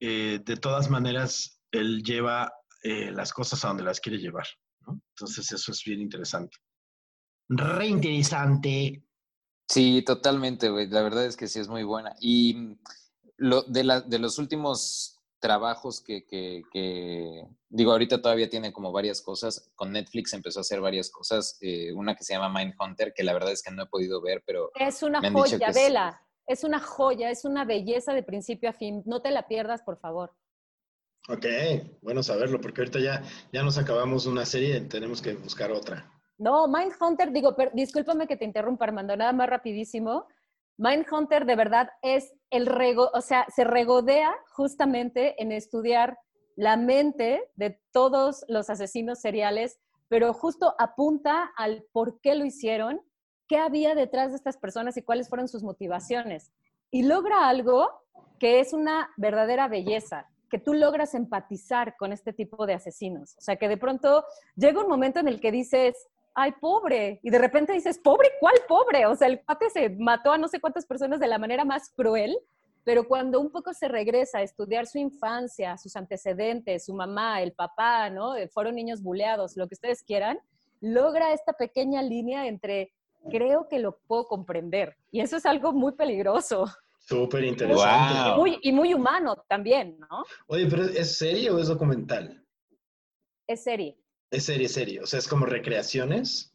[0.00, 4.46] eh, de todas maneras, él lleva eh, las cosas a donde las quiere llevar.
[4.86, 6.56] Entonces eso es bien interesante.
[7.48, 9.02] Re interesante.
[9.68, 10.88] Sí, totalmente, güey.
[10.88, 12.14] La verdad es que sí es muy buena.
[12.20, 12.78] Y mm,
[13.38, 19.20] lo, de, la, de los últimos trabajos que, que, digo, ahorita todavía tiene como varias
[19.20, 19.70] cosas.
[19.74, 21.58] Con Netflix empezó a hacer varias cosas.
[21.60, 24.42] Eh, una que se llama Mindhunter, que la verdad es que no he podido ver,
[24.46, 24.70] pero...
[24.74, 26.20] Es una joya, vela.
[26.20, 26.27] Es...
[26.64, 29.02] una joya, es una belleza de principio a fin.
[29.06, 30.34] No te la pierdas, por favor.
[31.28, 31.44] Ok,
[32.00, 36.10] bueno saberlo, porque ahorita ya, ya nos acabamos una serie, y tenemos que buscar otra.
[36.38, 40.26] No, Mindhunter, digo, discúlpame que te interrumpa, Armando, nada más rapidísimo.
[40.78, 46.16] Mindhunter de verdad es el rego, o sea, se regodea justamente en estudiar
[46.56, 53.02] la mente de todos los asesinos seriales, pero justo apunta al por qué lo hicieron,
[53.48, 56.52] qué había detrás de estas personas y cuáles fueron sus motivaciones.
[56.90, 57.90] Y logra algo
[58.38, 63.34] que es una verdadera belleza, que tú logras empatizar con este tipo de asesinos.
[63.38, 64.24] O sea, que de pronto
[64.56, 67.20] llega un momento en el que dices, ay, pobre.
[67.22, 69.06] Y de repente dices, pobre, ¿cuál pobre?
[69.06, 71.90] O sea, el cuate se mató a no sé cuántas personas de la manera más
[71.90, 72.38] cruel,
[72.84, 77.52] pero cuando un poco se regresa a estudiar su infancia, sus antecedentes, su mamá, el
[77.52, 78.36] papá, ¿no?
[78.36, 80.38] Eh, fueron niños buleados, lo que ustedes quieran,
[80.80, 82.92] logra esta pequeña línea entre
[83.30, 84.96] creo que lo puedo comprender.
[85.10, 86.66] Y eso es algo muy peligroso.
[86.98, 88.58] Súper interesante.
[88.62, 90.24] y muy humano también, ¿no?
[90.46, 92.44] Oye, pero ¿es serie o es documental?
[93.46, 93.98] Es serie.
[94.30, 95.00] Es serie, serie.
[95.00, 96.54] O sea, es como recreaciones.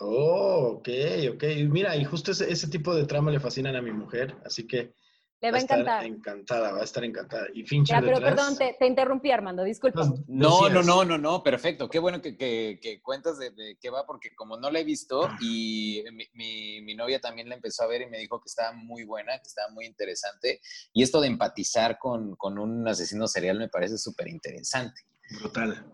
[0.00, 0.88] Oh, ok,
[1.34, 1.44] ok.
[1.68, 4.94] Mira, y justo ese, ese tipo de trama le fascinan a mi mujer, así que
[5.40, 6.04] le va, a encantar.
[6.04, 7.46] encantada, va a estar encantada.
[7.54, 10.04] Y Fincher ya, pero perdón, te, interrumpí, Armando, disculpa.
[10.26, 11.88] No, no, no, no, no, perfecto.
[11.88, 16.04] Qué bueno que, que, cuentas de, qué va, porque como no la he visto y
[16.34, 19.38] mi, mi, novia también la empezó a ver y me dijo que estaba muy buena,
[19.38, 20.60] que estaba muy interesante.
[20.92, 25.00] Y esto de empatizar con, con un asesino serial me parece súper interesante.
[25.40, 25.86] Brutal.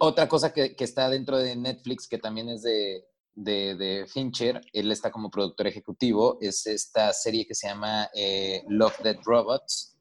[0.00, 4.92] Otra cosa que, que, está dentro de Netflix, que también es de, de, Fincher, él
[4.92, 9.96] está como productor ejecutivo, es esta serie que se llama eh, Love, Dead Robots,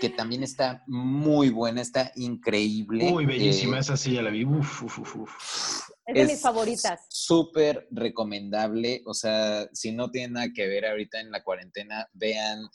[0.00, 3.10] que también está muy buena, está increíble.
[3.10, 4.46] Muy bellísima, eh, esa sí ya la vi.
[6.06, 7.00] es de mis favoritas.
[7.08, 9.02] Súper recomendable.
[9.04, 12.68] O sea, si no tienen nada que ver ahorita en la cuarentena, vean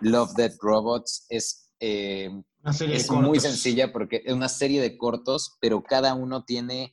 [0.00, 1.26] Love, Dead Robots.
[1.28, 2.30] Es, eh,
[2.64, 6.92] es muy sencilla porque es una serie de cortos, pero cada uno tiene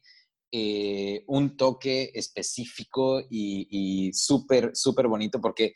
[0.51, 5.75] eh, un toque específico y, súper, súper bonito porque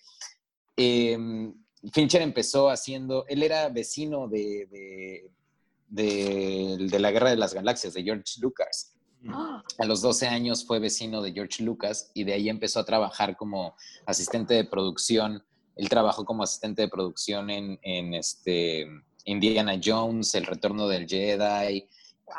[0.76, 1.54] em,
[1.94, 4.68] Fincher empezó haciendo, él era vecino de,
[5.88, 8.94] de, la Guerra de las Galaxias, de George Lucas.
[9.30, 9.64] ¡Ah!
[9.80, 13.36] A los 12 años fue vecino de George Lucas y de ahí empezó a trabajar
[13.38, 15.44] como asistente de producción.
[15.76, 18.88] Él trabajó como asistente de producción en, este,
[19.26, 21.88] Indiana Jones, El Retorno del Jedi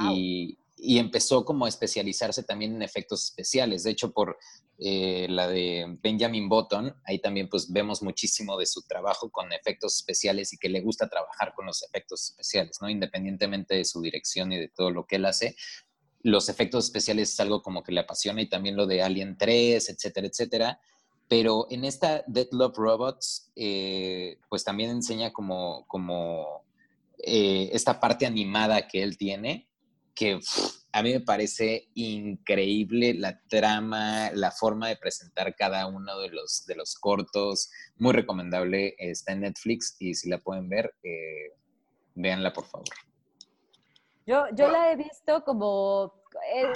[0.00, 3.82] y, y empezó como a especializarse también en efectos especiales.
[3.82, 4.38] De hecho, por
[4.78, 9.96] eh, la de Benjamin Button, ahí también pues vemos muchísimo de su trabajo con efectos
[9.96, 12.88] especiales y que le gusta trabajar con los efectos especiales, ¿no?
[12.88, 15.56] Independientemente de su dirección y de todo lo que él hace,
[16.22, 19.88] los efectos especiales es algo como que le apasiona y también lo de Alien 3,
[19.88, 20.80] etcétera, etcétera.
[21.26, 26.64] Pero en esta Dead Love Robots, eh, pues también enseña como, como
[27.18, 29.68] eh, esta parte animada que él tiene,
[30.16, 30.40] que
[30.92, 36.64] a mí me parece increíble la trama, la forma de presentar cada uno de los,
[36.66, 37.70] de los cortos.
[37.98, 41.52] Muy recomendable, está en Netflix y si la pueden ver, eh,
[42.14, 42.86] véanla por favor.
[44.26, 46.24] Yo, yo la he visto como,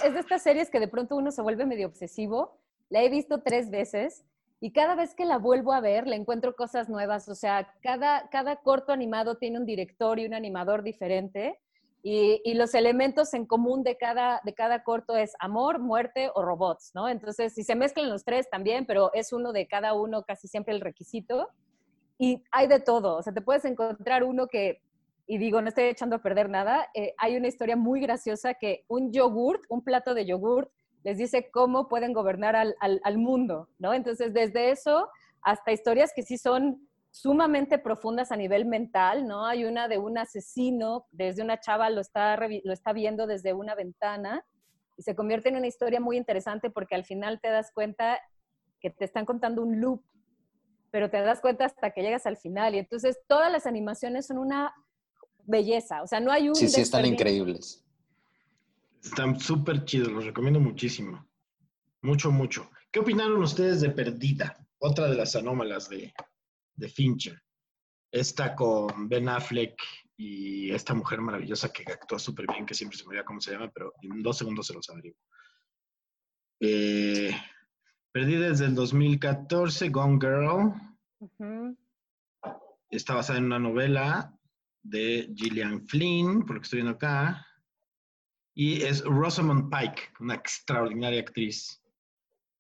[0.05, 2.61] es de estas series que de pronto uno se vuelve medio obsesivo.
[2.91, 4.25] La he visto tres veces
[4.61, 7.27] y cada vez que la vuelvo a ver le encuentro cosas nuevas.
[7.31, 11.59] O sea, cada, cada corto animado tiene un director y un animador diferente
[12.03, 16.93] y, los elementos en común de cada, de cada corto es amor, muerte o robots,
[16.95, 17.09] ¿no?
[17.09, 20.75] Entonces, si se mezclan los tres también, pero es uno de cada uno casi siempre
[20.75, 21.49] el requisito.
[22.19, 24.81] Y hay de todo, o sea, te puedes encontrar uno que
[25.27, 28.85] y digo, no estoy echando a perder nada, eh, hay una historia muy graciosa que
[28.89, 30.69] un yogurt, un plato de yogurt,
[31.05, 33.95] les dice cómo pueden gobernar al, al, mundo, ¿no?
[33.95, 35.09] Entonces, desde eso
[35.43, 39.47] hasta historias que sí son sumamente profundas a nivel mental, ¿no?
[39.47, 43.75] Hay una de un asesino, desde una chava lo está, lo está viendo desde una
[43.75, 44.45] ventana
[44.97, 48.21] y se convierte en una historia muy interesante porque al final te das cuenta
[48.81, 50.03] que te están contando un loop,
[50.91, 54.39] pero te das cuenta hasta que llegas al final y entonces todas las animaciones son
[54.39, 54.73] una
[55.45, 56.55] belleza, o sea, no hay un...
[56.55, 57.85] Sí, sí, están increíbles.
[59.03, 61.27] Están súper chidos, los recomiendo muchísimo.
[62.03, 62.71] Mucho, mucho.
[62.91, 64.57] ¿Qué opinaron ustedes de Perdida?
[64.79, 66.13] Otra de las anómalas de,
[66.81, 67.41] de Fincher.
[68.13, 69.81] Esta con Ben Affleck
[70.17, 73.53] y esta mujer maravillosa que actúa súper bien, que siempre se me olvida cómo se
[73.53, 75.19] llama, pero en dos segundos se los averiguo.
[76.61, 77.33] Eh,
[78.13, 80.75] Perdida desde el 2014, Gone Girl.
[82.91, 84.37] Está basada en una novela
[84.83, 87.47] de Gillian Flynn, por lo que estoy viendo acá.
[88.53, 91.81] Y es Rosamund Pike, una extraordinaria actriz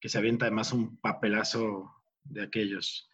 [0.01, 3.10] que se avienta además un papelazo de aquellos.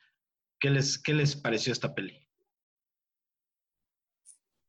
[0.59, 2.27] ¿Qué les, qué les pareció esta peli?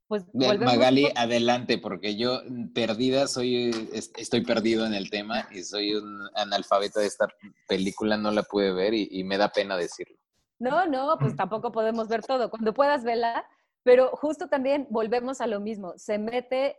[0.07, 2.41] Pues Magali, adelante, porque yo
[2.73, 7.27] perdida soy, estoy perdido en el tema y soy un analfabeto de esta
[7.67, 10.15] película, no la pude ver y, y me da pena decirlo.
[10.59, 12.49] No, no, pues tampoco podemos ver todo.
[12.49, 13.45] Cuando puedas verla,
[13.83, 16.77] pero justo también volvemos a lo mismo, se mete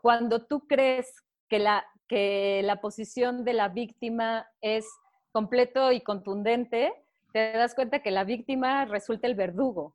[0.00, 1.12] cuando tú crees
[1.48, 4.86] que la, que la posición de la víctima es
[5.32, 6.92] completo y contundente,
[7.32, 9.94] te das cuenta que la víctima resulta el verdugo.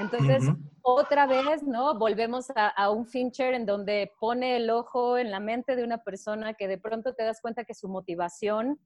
[0.00, 0.44] Entonces,
[0.82, 1.98] otra vez, ¿no?
[1.98, 5.98] Volvemos a, a, un Fincher en donde pone el ojo en la mente de una
[5.98, 8.78] persona que de pronto te das cuenta que su motivación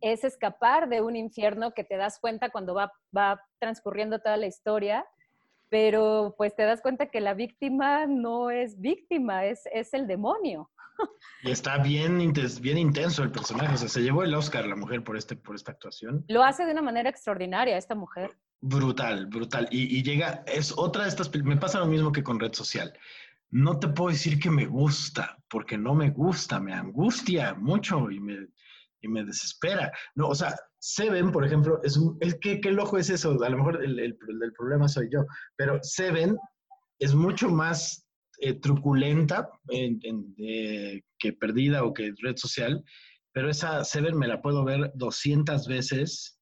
[0.00, 4.46] es escapar de un infierno que te das cuenta cuando va, va transcurriendo toda la
[4.46, 5.04] historia
[5.70, 10.68] pero pues te das cuenta que la víctima no es víctima, es, es el demonio.
[11.42, 15.02] Y está bien, bien intenso el personaje, o sea, se llevó el Oscar la mujer
[15.02, 16.22] por, este, por esta actuación.
[16.28, 18.36] Lo hace de una manera extraordinaria esta mujer.
[18.60, 19.66] Brutal, brutal.
[19.70, 22.92] Y, y llega, es otra de estas, me pasa lo mismo que con red social.
[23.50, 28.20] No te puedo decir que me gusta, porque no me gusta, me angustia mucho y
[28.20, 28.48] me,
[29.00, 29.90] y me desespera.
[30.14, 33.42] No, o sea, Seven, por ejemplo, es un, el, ¿qué, ¿qué loco es eso?
[33.42, 35.24] A lo mejor el, el, el problema soy yo,
[35.56, 36.36] pero Seven
[36.98, 38.06] es mucho más
[38.40, 42.84] eh, truculenta eh, que perdida o que red social,
[43.32, 46.40] pero esa Seven me la puedo ver 200 veces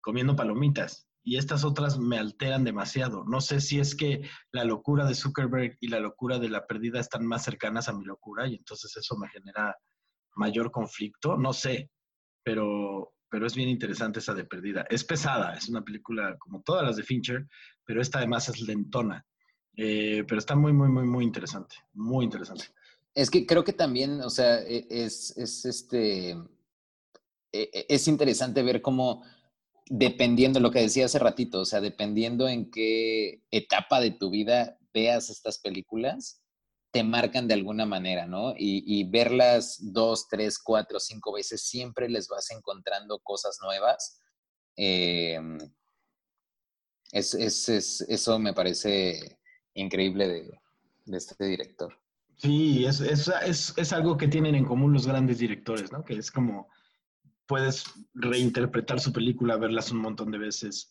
[0.00, 3.24] comiendo palomitas y estas otras me alteran demasiado.
[3.24, 7.00] No sé si es que la locura de Zuckerberg y la locura de la perdida
[7.00, 9.76] están más cercanas a mi locura y entonces eso me genera
[10.36, 11.90] mayor conflicto, no sé,
[12.42, 14.86] pero, pero es bien interesante esa de Perdida.
[14.88, 17.46] Es pesada, es una película como todas las de Fincher,
[17.84, 19.24] pero esta además es lentona.
[19.76, 22.66] Eh, pero está muy, muy, muy, muy interesante, muy interesante.
[23.14, 26.38] Es que creo que también, o sea, e, es, es este, e,
[27.52, 29.24] e, es interesante ver cómo,
[29.86, 34.78] dependiendo lo que decía hace ratito, o sea, dependiendo en qué etapa de tu vida
[34.92, 36.42] veas estas películas,
[36.92, 38.54] te marcan de alguna manera, ¿no?
[38.56, 44.20] Y, verlas dos, tres, cuatro, cinco veces, siempre les vas encontrando cosas nuevas.
[44.76, 45.58] Em,
[47.12, 47.34] es,
[47.68, 49.39] eso me parece
[49.74, 50.60] increíble de,
[51.16, 51.96] este director.
[52.36, 56.04] Sí, es, es, algo que tienen en común los grandes directores, ¿no?
[56.04, 56.68] Que es como
[57.46, 60.90] puedes reinterpretar su película, verlas un montón de veces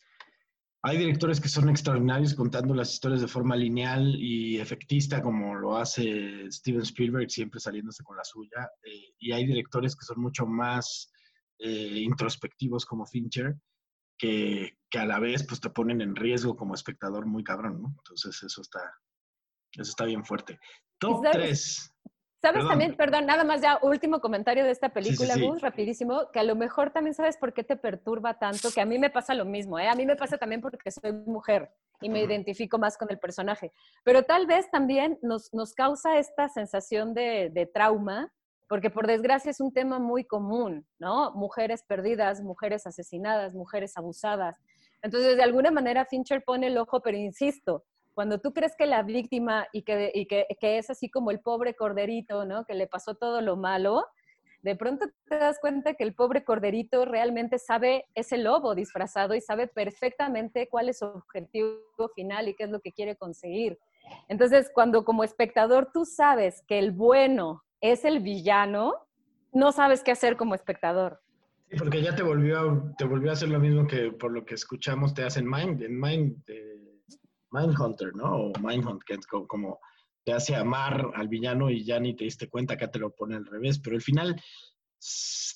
[0.81, 5.75] hay directores que son extraordinarios contando las historias de forma lineal y efectista, como lo
[5.75, 8.69] hace Steven Spielberg, siempre saliéndose con la suya.
[8.83, 11.11] Eh, y hay directores que son mucho más
[11.57, 13.57] eh, introspectivos, como Fincher,
[14.19, 17.87] que, que, a la vez pues, te ponen en riesgo como espectador muy cabrón, ¿no?
[17.97, 18.81] Entonces, eso está,
[19.71, 20.59] eso está bien fuerte.
[20.99, 21.95] Top 3.
[22.41, 26.43] ¿Sabes también, perdón, nada más ya último comentario de esta película, Gus, rapidísimo, que a
[26.43, 29.43] lo mejor también sabes por qué te perturba tanto, que a mí me pasa lo
[29.43, 29.89] mismo, ¿eh?
[29.89, 31.69] A mí me pasa también porque soy mujer
[32.01, 33.73] y me identifico más con el personaje,
[34.05, 38.31] pero tal vez también nos, nos causa esta sensación de, de trauma,
[38.69, 41.31] porque por desgracia es un tema muy común, ¿no?
[41.31, 44.57] Mujeres perdidas, mujeres asesinadas, mujeres abusadas.
[45.01, 49.01] Entonces, de alguna manera, Fincher pone el ojo, pero insisto, cuando tú crees que la
[49.01, 52.63] víctima y, que, y que, que, es así como el pobre corderito, ¿no?
[52.65, 54.05] Que le pasó todo lo malo,
[54.61, 59.33] de pronto te das cuenta que el pobre corderito realmente sabe, es el lobo disfrazado
[59.33, 61.79] y sabe perfectamente cuál es su objetivo
[62.13, 63.79] final y qué es lo que quiere conseguir.
[64.27, 68.93] Entonces, cuando como espectador tú sabes que el bueno es el villano,
[69.53, 71.21] no sabes qué hacer como espectador.
[71.69, 74.55] Sí, porque ya te volvió, te volvió a hacer lo mismo que por lo que
[74.55, 75.81] escuchamos te hacen Mind.
[75.83, 76.43] En Mind
[77.51, 78.35] Mindhunter, ¿no?
[78.35, 79.79] O Mindhunt, que es como,
[80.23, 83.35] te hace amar al villano y ya ni te diste cuenta, acá te lo pone
[83.35, 84.39] al revés, pero al final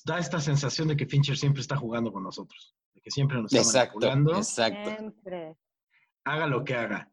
[0.04, 3.52] da esta sensación de que Fincher siempre está jugando con nosotros, de que siempre nos
[3.52, 4.36] está manipulando.
[4.36, 4.90] Exacto.
[4.90, 5.56] Siempre.
[6.24, 7.10] Haga lo que haga.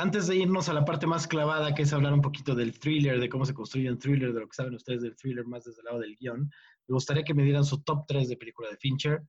[0.00, 3.18] Antes de irnos a la parte más clavada, que es hablar un poquito del thriller,
[3.18, 5.80] de cómo se construye un thriller, de lo que saben ustedes del thriller más desde
[5.80, 6.48] el lado del guion,
[6.86, 9.22] me gustaría que me dieran su top 3 de película de Fincher,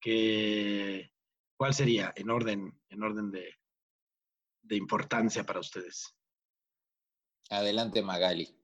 [0.00, 1.10] que
[1.56, 3.52] ¿cuál sería en orden, en orden de,
[4.62, 6.16] de importancia para ustedes?
[7.50, 8.56] Adelante, Magali.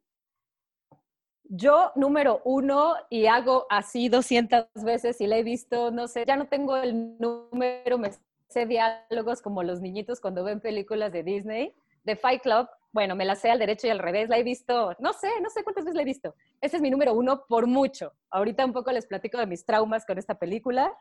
[1.42, 6.36] Yo, número uno, y hago así 200 veces y la he visto, no sé, ya
[6.36, 8.12] no tengo el número, me
[8.48, 11.74] sé diálogos como los niñitos cuando ven películas de Disney.
[12.04, 14.94] De Fight Club, bueno, me la sé al derecho y al revés, la he visto,
[14.98, 16.34] no sé, no sé cuántas veces la he visto.
[16.60, 18.12] Ese es mi número uno por mucho.
[18.30, 20.96] Ahorita un poco les platico de mis traumas con esta película.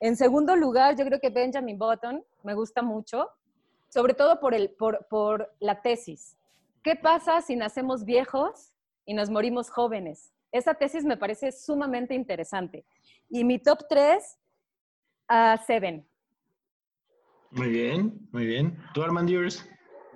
[0.00, 3.28] En segundo lugar, yo creo que Benjamin Button me gusta mucho,
[3.88, 6.36] sobre todo por, el, por, por la tesis.
[6.82, 8.72] ¿Qué pasa si nacemos viejos
[9.06, 10.32] y nos morimos jóvenes?
[10.52, 12.84] Esa tesis me parece sumamente interesante.
[13.28, 14.38] Y mi top tres,
[15.30, 16.09] uh, Seven.
[17.52, 18.78] Muy bien, muy bien.
[18.94, 19.64] ¿Tú, Armandiers?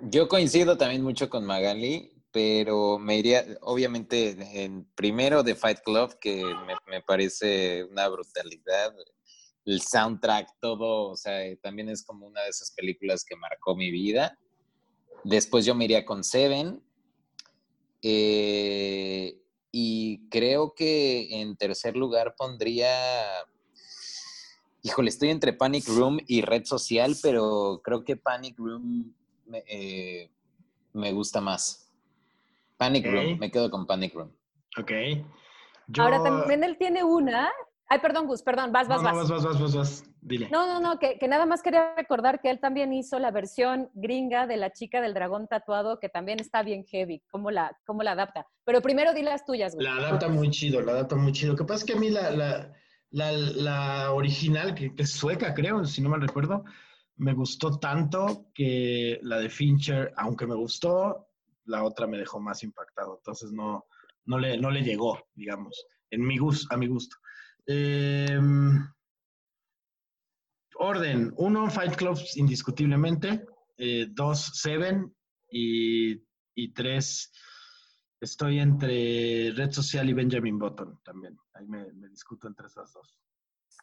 [0.03, 6.17] Yo coincido también mucho con Magali, pero me iría, obviamente, en primero de Fight Club,
[6.19, 6.43] que
[6.87, 8.95] me, parece una brutalidad.
[9.65, 13.91] El soundtrack, todo, o sea, también es como una de esas películas que marcó mi
[13.91, 14.37] vida.
[15.23, 16.81] Después yo me iría con Seven.
[18.01, 23.25] Eh, y creo que en tercer lugar pondría
[24.85, 29.15] Híjole, estoy entre Panic Room y red social, pero creo que Panic Room
[29.47, 30.29] me, eh,
[31.11, 31.91] gusta más.
[32.77, 34.31] Panic Room, me quedo con Panic Room.
[34.79, 34.91] Ok.
[35.97, 37.51] Ahora también él tiene una.
[37.87, 39.15] Ay, perdón, Gus, perdón, vas, vas, vas.
[39.15, 40.49] vas, vas, vas, vas, vas, dile.
[40.51, 44.45] No, no, no, que, nada más quería recordar que él también hizo la versión gringa
[44.45, 48.11] de la chica del dragón tatuado, que también está bien heavy, cómo la, cómo la
[48.11, 48.45] adapta.
[48.63, 49.83] Pero primero di las tuyas, Gus.
[49.83, 51.53] La adapta muy chido, la adapta muy chido.
[51.53, 52.71] Lo que pasa es que a mí la la,
[53.11, 56.63] original, que, es sueca, creo, si no mal recuerdo,
[57.17, 61.29] me gustó tanto que la de Fincher, aunque me gustó,
[61.65, 63.17] la otra me dejó más impactado.
[63.17, 63.85] Entonces no,
[64.25, 67.15] no, le, no le llegó, digamos, en mi gusto, a mi gusto.
[67.65, 68.85] Em,
[70.75, 73.45] orden, uno, Fight Club indiscutiblemente.
[73.77, 75.13] Eh, dos, Seven.
[75.49, 76.21] Y,
[76.55, 77.31] y tres,
[78.25, 81.37] Estoy entre red social y Benjamin Button también.
[81.53, 83.19] Ahí me, discuto entre esas dos.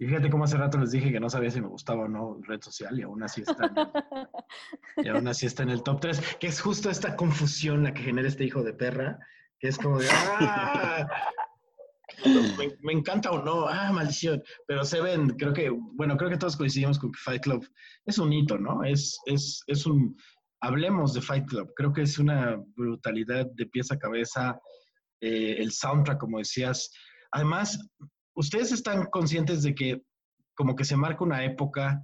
[0.00, 2.40] Y fíjate cómo hace rato les dije que no sabía si me gustaba o no
[2.42, 3.86] red social y aún así está en el,
[5.06, 8.02] y aún así está en el top 3, que es justo esta confusión la que
[8.02, 9.20] genera este hijo de perra,
[9.60, 11.08] que es como de, ¡ah!
[12.82, 14.42] Me, encanta o no, ¡ah, maldición!
[14.66, 17.64] Pero se ven, creo que, bueno, creo que todos coincidimos con que Fight Club
[18.06, 18.82] es un hito, ¿no?
[18.82, 20.16] Es, es, es un,
[20.62, 21.72] hablemos de Fight Club.
[21.76, 24.58] Creo que es una brutalidad de pieza a cabeza.
[25.20, 26.90] Eh, el soundtrack, como decías.
[27.32, 27.78] Además,
[28.34, 30.02] ustedes están conscientes de que
[30.54, 32.02] como que se marca una época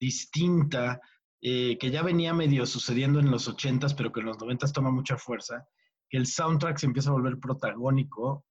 [0.00, 1.00] distinta,
[1.42, 4.90] eh, que ya venía medio sucediendo en los ochentas, pero que en los noventas toma
[4.90, 5.66] mucha fuerza,
[6.08, 8.44] que el soundtrack se empieza a volver protagónico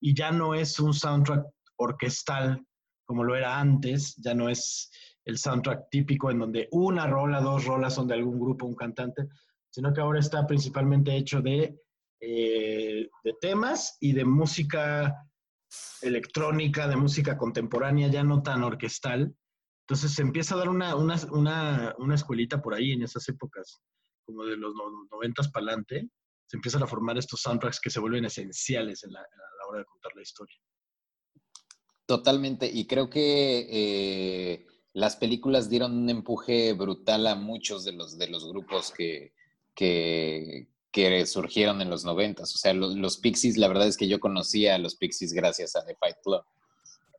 [0.00, 1.44] y ya no es un soundtrack
[1.76, 2.64] orquestal
[3.04, 4.90] como lo era antes, ya no es
[5.24, 9.28] el soundtrack típico en donde una rola, dos rolas son de algún grupo, un cantante,
[9.70, 11.78] sino que ahora está principalmente hecho de,
[12.20, 15.14] eh, de temas y de música
[16.02, 19.34] electrónica, de música contemporánea, ya no tan orquestal.
[19.86, 23.80] Entonces se empieza a dar una, una, una, una escuelita por ahí en esas épocas,
[24.26, 24.74] como de los
[25.10, 26.08] noventas para adelante,
[26.46, 29.78] se empiezan a formar estos soundtracks que se vuelven esenciales en la, a la hora
[29.78, 30.56] de contar la historia.
[32.06, 38.18] Totalmente, y creo que eh, las películas dieron un empuje brutal a muchos de los,
[38.18, 39.32] de los grupos que,
[39.74, 40.66] que,
[41.26, 42.54] surgieron en los noventas.
[42.54, 45.84] O sea, los, Pixies, la verdad es que yo conocía a los Pixies gracias a
[45.84, 46.42] The Fight Club.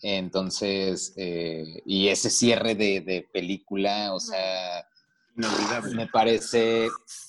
[0.01, 4.85] Entonces, eh, y ese cierre de, de, película, o sea,
[5.35, 6.85] me parece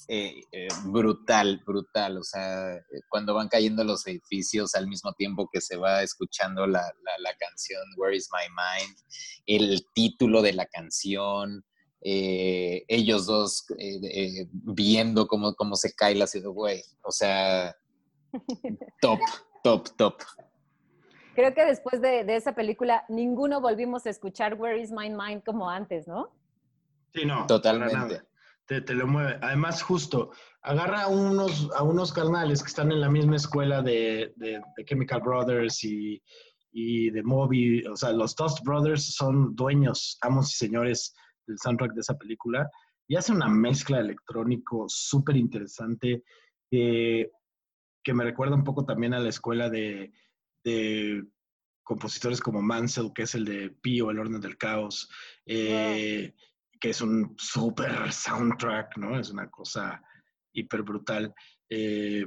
[0.09, 2.19] eh, eh, brutal, brutal.
[2.19, 2.79] O sea,
[3.09, 6.83] cuando van cayendo los edificios al mismo tiempo que se va escuchando la,
[7.39, 8.97] canción Where is My Mind,
[9.47, 11.65] el título de la canción,
[12.03, 13.67] eh, ellos dos
[14.51, 16.83] viendo cómo, cómo se cae la ciudad, güey.
[17.03, 17.75] O sea,
[19.01, 19.21] top,
[19.63, 20.23] top, top.
[21.35, 25.43] Creo que después de, de esa película, ninguno volvimos a escuchar Where is My Mind
[25.43, 26.31] como antes, ¿no?
[27.15, 27.47] Sí, no.
[27.47, 28.23] Totalmente.
[28.67, 29.39] Te, te, lo mueve.
[29.43, 34.33] Además, justo, agarra a unos, a unos carnales que están en la misma escuela de,
[34.37, 36.23] de, Chemical Brothers y,
[36.73, 37.87] y, de Moby.
[37.87, 41.15] O sea, los Dust Brothers son dueños, amos y señores
[41.47, 42.69] del soundtrack de esa película.
[43.07, 46.25] y hace una mezcla electrónico súper interesante
[46.71, 47.31] que
[48.13, 50.13] me recuerda un poco también a la escuela de,
[50.65, 51.25] de
[51.85, 55.09] compositores como Mansell, que es el de Pío, El Orden del Caos,
[55.47, 56.35] eh,
[56.85, 59.19] que es un súper soundtrack, ¿no?
[59.19, 60.03] Es una cosa
[60.53, 61.35] hiper brutal.
[61.71, 62.27] Eh,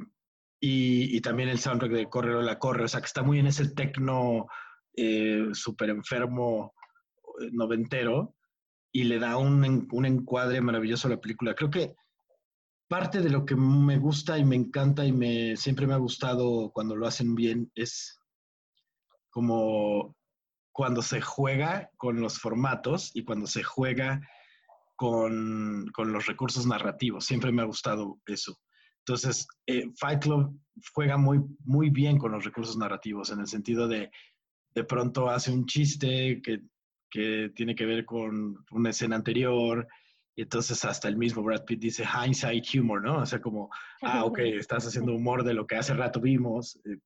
[0.59, 3.69] y, también el soundtrack de Corre la Corre, o sea, que está muy en ese
[3.75, 4.47] tecno
[4.95, 6.73] eh, súper enfermo
[7.51, 8.33] noventero
[8.91, 11.53] y le da un, un encuadre maravilloso a la película.
[11.53, 11.93] Creo que
[12.87, 16.71] parte de lo que me gusta y me encanta y me siempre me ha gustado
[16.71, 18.19] cuando lo hacen bien es
[19.29, 20.15] como
[20.71, 24.19] cuando se juega con los formatos y cuando se juega
[24.97, 27.25] con, los recursos narrativos.
[27.25, 28.59] Siempre me ha gustado eso.
[29.05, 30.59] Entonces, eh, Fight Club
[30.93, 34.11] juega muy, muy bien con los recursos narrativos, en el sentido de,
[34.75, 36.59] de pronto hace un chiste que,
[37.09, 39.87] que tiene que ver con una escena anterior,
[40.35, 43.19] y entonces hasta el mismo Brad Pitt dice hindsight humor, ¿no?
[43.21, 43.69] O sea, como,
[44.01, 46.97] ah, ok, estás haciendo humor de lo que hace rato vimos, eh,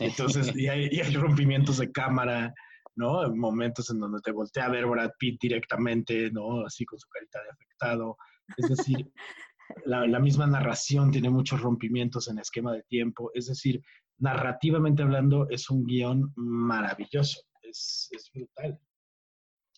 [0.00, 2.54] entonces, y hay, rompimientos de cámara,
[2.96, 3.28] ¿no?
[3.34, 6.64] Momentos en donde te voltea a ver Brad Pitt directamente, ¿no?
[6.66, 8.16] Así con su carita de afectado.
[8.56, 9.12] Es decir,
[9.84, 13.30] la, misma narración tiene muchos rompimientos en esquema de tiempo.
[13.34, 13.82] Es decir,
[14.18, 17.42] narrativamente hablando, es un guion maravilloso.
[17.62, 18.80] Es, brutal.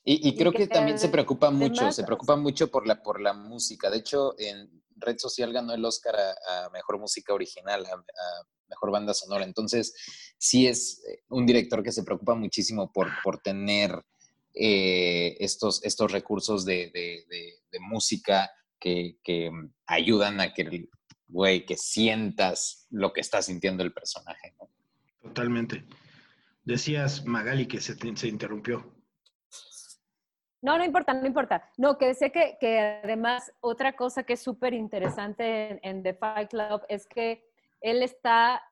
[0.04, 3.90] Y, creo que, también se preocupa mucho, se preocupa mucho por la, por la música.
[3.90, 8.02] De hecho, en Red Social ganó el Oscar a, Mejor Música Original, a,
[8.68, 9.44] mejor banda sonora.
[9.44, 9.94] Entonces,
[10.36, 14.04] sí es eh, un director que se preocupa muchísimo por, por tener
[14.54, 16.92] eh, estos, estos recursos de,
[17.80, 19.16] música que,
[19.86, 20.88] ayudan a que,
[21.28, 24.54] güey, que sientas lo que está sintiendo el personaje.
[25.22, 25.86] Totalmente.
[26.64, 28.97] Decías, Magali, que se, se interrumpió.
[30.60, 31.62] No, no importa, no importa.
[31.76, 36.50] No, que sé que, que además otra cosa que es súper interesante en, The Fight
[36.50, 37.44] Club es que
[37.80, 38.62] él está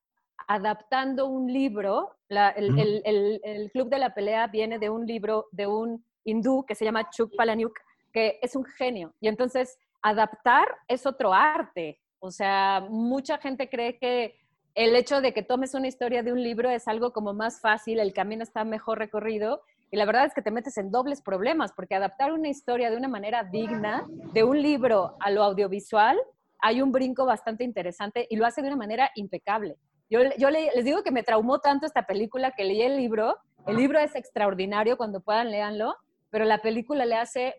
[0.49, 6.65] adaptando un libro, el, Club de la Pelea viene de un libro de un hindú
[6.67, 7.79] que se llama Chuk Palaniuk,
[8.13, 9.15] que es un genio.
[9.21, 12.01] Y entonces, adaptar es otro arte.
[12.19, 14.37] O sea, mucha gente cree que
[14.75, 17.99] el hecho de que tomes una historia de un libro es algo como más fácil,
[17.99, 19.63] el camino está mejor recorrido.
[19.91, 22.97] Y la verdad es que te metes en dobles problemas, porque adaptar una historia de
[22.97, 26.19] una manera digna, de un libro a lo audiovisual,
[26.59, 29.77] hay un brinco bastante interesante y lo hace de una manera impecable.
[30.09, 33.37] Yo, yo les digo que me traumó tanto esta película que leí el libro.
[33.67, 35.97] El libro es extraordinario, cuando puedan léanlo,
[36.31, 37.55] pero la película le hace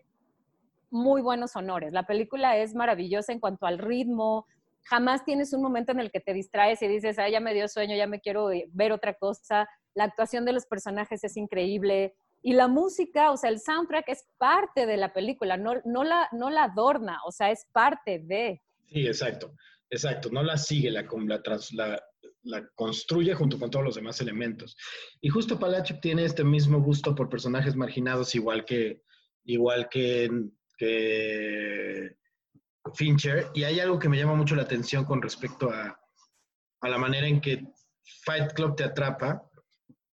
[0.90, 1.92] muy buenos honores.
[1.92, 4.46] La película es maravillosa en cuanto al ritmo.
[4.84, 7.68] Jamás tienes un momento en el que te distraes y dices, ay, ya me dio
[7.68, 9.68] sueño, ya me quiero ver otra cosa.
[9.98, 12.14] La actuación de los personajes es increíble.
[12.40, 16.28] Y la música, o sea, el soundtrack es parte de la película, no, no, la,
[16.30, 18.62] no la adorna, o sea, es parte de.
[18.92, 19.56] Sí, exacto,
[19.90, 20.30] exacto.
[20.30, 21.02] No la sigue, la,
[21.72, 22.02] la,
[22.44, 24.76] la, construye junto con todos los demás elementos.
[25.20, 29.02] Y justo Palachuk tiene este mismo gusto por personajes marginados, igual que,
[29.46, 30.30] igual que,
[30.76, 32.16] que
[32.94, 33.48] Fincher.
[33.52, 36.00] Y hay algo que me llama mucho la atención con respecto a,
[36.82, 37.66] a la manera en que
[38.24, 39.42] Fight Club te atrapa.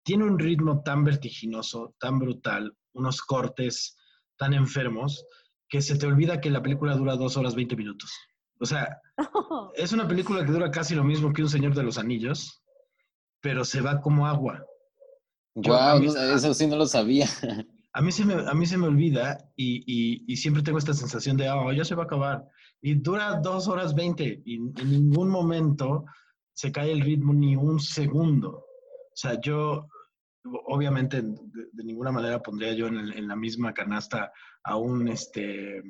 [0.09, 3.95] Tiene un ritmo tan vertiginoso, tan brutal, unos cortes
[4.39, 5.23] tan enfermos,
[5.69, 8.11] que se te olvida que la película dura dos horas 20 minutos.
[8.59, 9.03] O sea,
[9.75, 12.63] es una película que dura casi lo mismo que Un Señor de los Anillos,
[13.43, 14.65] pero se va como agua.
[15.55, 17.27] wow, eso sí no lo sabía.
[17.93, 21.51] A mí se me, a mí se me olvida y, siempre tengo esta sensación de,
[21.51, 22.49] oh, ya se va a acabar.
[22.81, 26.07] Y dura dos horas veinte y en ningún momento
[26.55, 28.51] se cae el ritmo ni un segundo.
[28.51, 29.89] O sea, yo
[30.67, 34.33] obviamente de, ninguna manera pondría yo en, en, la misma canasta
[34.65, 35.83] a un, este,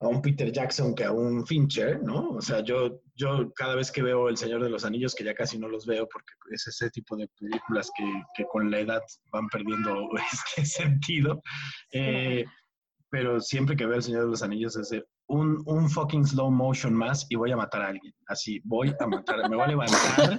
[0.00, 2.30] a un Peter Jackson que a un Fincher, ¿no?
[2.30, 5.34] O sea, yo, yo cada vez que veo El Señor de los Anillos, que ya
[5.34, 9.02] casi no los veo porque es ese tipo de películas que, que con la edad
[9.30, 11.42] van perdiendo este sentido,
[11.92, 12.44] eh,
[13.10, 16.50] pero siempre que veo El Señor de los Anillos es de, un, un, fucking slow
[16.50, 18.12] motion más y voy a matar a alguien.
[18.26, 20.38] Así, voy a matar, me voy a levantar,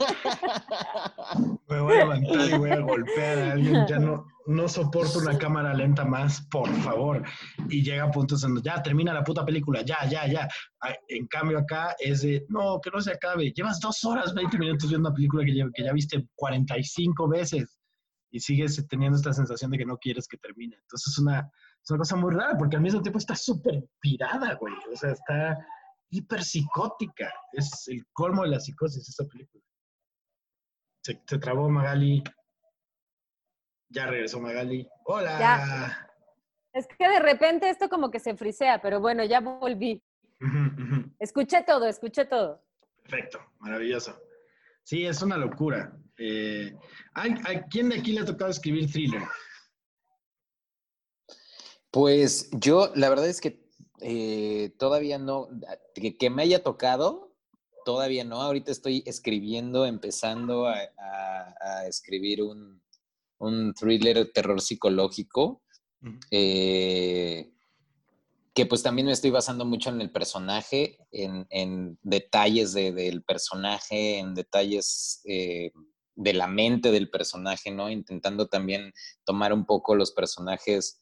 [1.70, 3.86] me voy a levantar y voy a golpear a alguien.
[3.88, 7.24] Ya no, no soporto una cámara lenta más, por favor.
[7.70, 10.50] Y llega a puntos en ya termina la puta película, ya, ya, ya.
[11.08, 13.52] En cambio acá es de, no, que no se acabe.
[13.52, 17.80] Llevas dos horas, 20 minutos viendo una película que ya, que ya viste 45 veces
[18.32, 20.76] y sigues teniendo esta sensación de que no quieres que termine.
[20.82, 21.50] Entonces es una
[21.84, 24.74] es una cosa muy rara, porque al mismo tiempo está súper pirada, güey.
[24.92, 25.58] O sea, está
[26.10, 27.34] hiper psicótica.
[27.54, 29.64] Es el colmo de la psicosis esa película.
[31.04, 32.24] Se, trabó Magali.
[33.90, 34.88] Ya regresó Magali.
[35.06, 36.08] ¡Hola!
[36.74, 40.02] Es que de repente esto como que se frisea, pero bueno, ya volví.
[41.20, 42.64] Escuché todo, escuché todo.
[43.04, 44.18] Perfecto, maravilloso.
[44.84, 45.98] Sí, es una locura.
[46.18, 46.74] Eh,
[47.14, 47.24] ¿a,
[47.70, 49.24] quién de aquí le ha tocado escribir thriller?
[51.92, 53.62] Pues yo, la verdad es que
[54.00, 55.50] eh, todavía no,
[55.94, 57.36] que, me haya tocado,
[57.86, 58.42] todavía no.
[58.42, 60.78] Ahorita estoy escribiendo, empezando a,
[61.88, 62.82] escribir un,
[63.40, 65.62] un, thriller terror psicológico.
[66.32, 67.52] Eh,
[68.54, 74.34] que pues también me estoy basando mucho en el personaje, en, detalles del personaje, en
[74.34, 75.72] detalles eh,
[76.16, 77.90] de la mente del personaje, ¿no?
[77.90, 81.02] Intentando también tomar un poco los personajes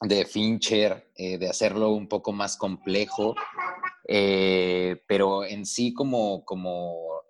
[0.00, 3.34] de Fincher, eh, de hacerlo un poco más complejo,
[4.08, 7.22] eh, pero en sí como, como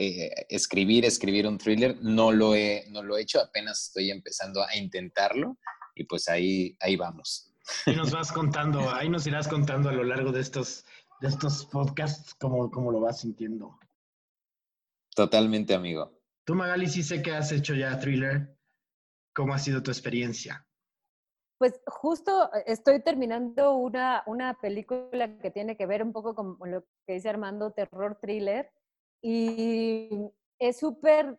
[0.00, 4.76] escribir, escribir un thriller, no lo, he, no lo he hecho, apenas estoy empezando a
[4.76, 5.58] intentarlo
[5.96, 7.52] y pues ahí, ahí vamos.
[7.84, 10.84] Ahí nos vas contando, ahí nos irás contando a lo largo de estos,
[11.20, 13.78] de estos podcasts cómo, cómo lo vas sintiendo.
[15.14, 16.16] Totalmente, amigo.
[16.44, 18.56] Tú, Magali, sí sé que has hecho ya thriller.
[19.34, 20.67] ¿Cómo ha sido tu experiencia?
[21.58, 26.56] Pues justo eh, estoy terminando una, una película que tiene que ver un poco con
[26.70, 28.70] lo que dice Armando, terror thriller.
[29.20, 31.38] Y es súper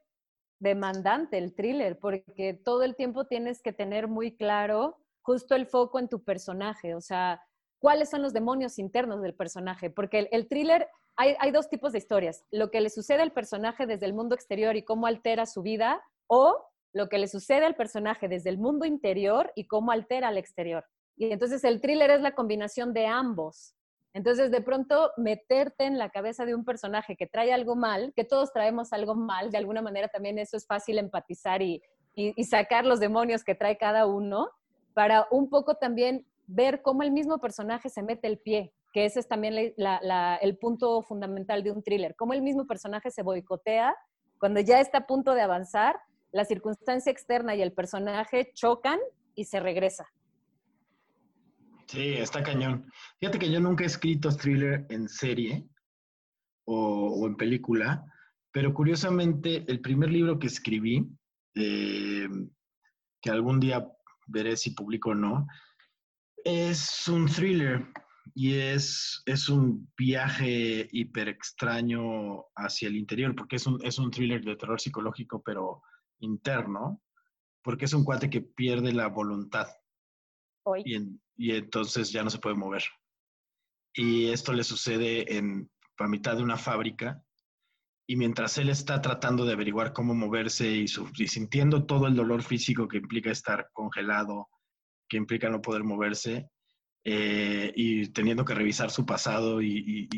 [0.59, 5.99] demandante el thriller porque todo el tiempo tienes que tener muy claro justo el foco
[5.99, 7.41] en tu personaje, o sea,
[7.79, 11.99] cuáles son los demonios internos del personaje, porque el, thriller, hay, hay, dos tipos de
[11.99, 15.61] historias, lo que le sucede al personaje desde el mundo exterior y cómo altera su
[15.61, 20.29] vida, o lo que le sucede al personaje desde el mundo interior y cómo altera
[20.29, 20.85] al exterior.
[21.17, 23.75] Y entonces el thriller es la combinación de ambos.
[24.13, 28.23] Entonces, de pronto, meterte en la cabeza de un personaje que trae algo mal, que
[28.23, 31.81] todos traemos algo mal, de alguna manera también eso es fácil empatizar y,
[32.15, 34.49] y sacar los demonios que trae cada uno
[34.93, 39.19] para un poco también ver cómo el mismo personaje se mete el pie, que ese
[39.19, 43.95] es también el punto fundamental de un thriller, cómo el mismo personaje se boicotea
[44.39, 45.99] cuando ya está a punto de avanzar,
[46.31, 48.99] la circunstancia externa y el personaje chocan
[49.35, 50.07] y se regresa.
[51.87, 52.91] Sí, está cañón.
[53.19, 55.65] Fíjate que yo nunca he escrito thriller en serie
[56.65, 58.05] o, en película,
[58.51, 61.07] pero curiosamente el primer libro que escribí,
[61.55, 62.29] eh,
[63.21, 63.87] que algún día
[64.27, 65.47] veré si publico o no.
[66.43, 67.87] Es un thriller
[68.35, 74.11] y es, es un viaje hiper extraño hacia el interior, porque es un, es un
[74.11, 75.81] thriller de terror psicológico, pero
[76.19, 77.01] interno,
[77.61, 79.67] porque es un cuate que pierde la voluntad.
[80.85, 80.97] Y,
[81.35, 82.83] y, entonces ya no se puede mover.
[83.93, 85.69] Y esto le sucede en
[86.03, 87.23] a mitad de una fábrica
[88.07, 92.87] y mientras él está tratando de averiguar cómo moverse y, sintiendo todo el dolor físico
[92.87, 94.49] que implica estar congelado,
[95.07, 96.49] que implica no poder moverse,
[97.03, 100.09] eh, y teniendo que revisar su pasado y,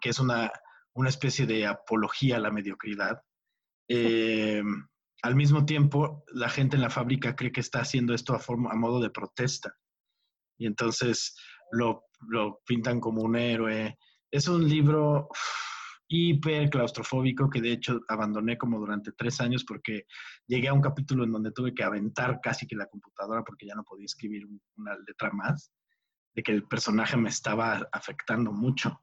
[0.00, 0.50] que es una,
[0.94, 3.20] una, especie de apología a la mediocridad.
[3.86, 4.62] Eh,
[5.24, 9.00] al mismo tiempo, la gente en la fábrica cree que está haciendo esto a, modo
[9.00, 9.74] de protesta.
[10.58, 11.34] Y entonces
[11.72, 13.96] lo, lo pintan como un héroe.
[14.30, 15.28] Es un libro
[16.08, 20.04] hiper claustrofóbico que de hecho abandoné como durante tres años porque
[20.46, 23.74] llegué a un capítulo en donde tuve que aventar casi que la computadora porque ya
[23.74, 24.46] no podía escribir
[24.76, 25.72] una letra más,
[26.34, 29.00] de que el personaje me estaba afectando mucho.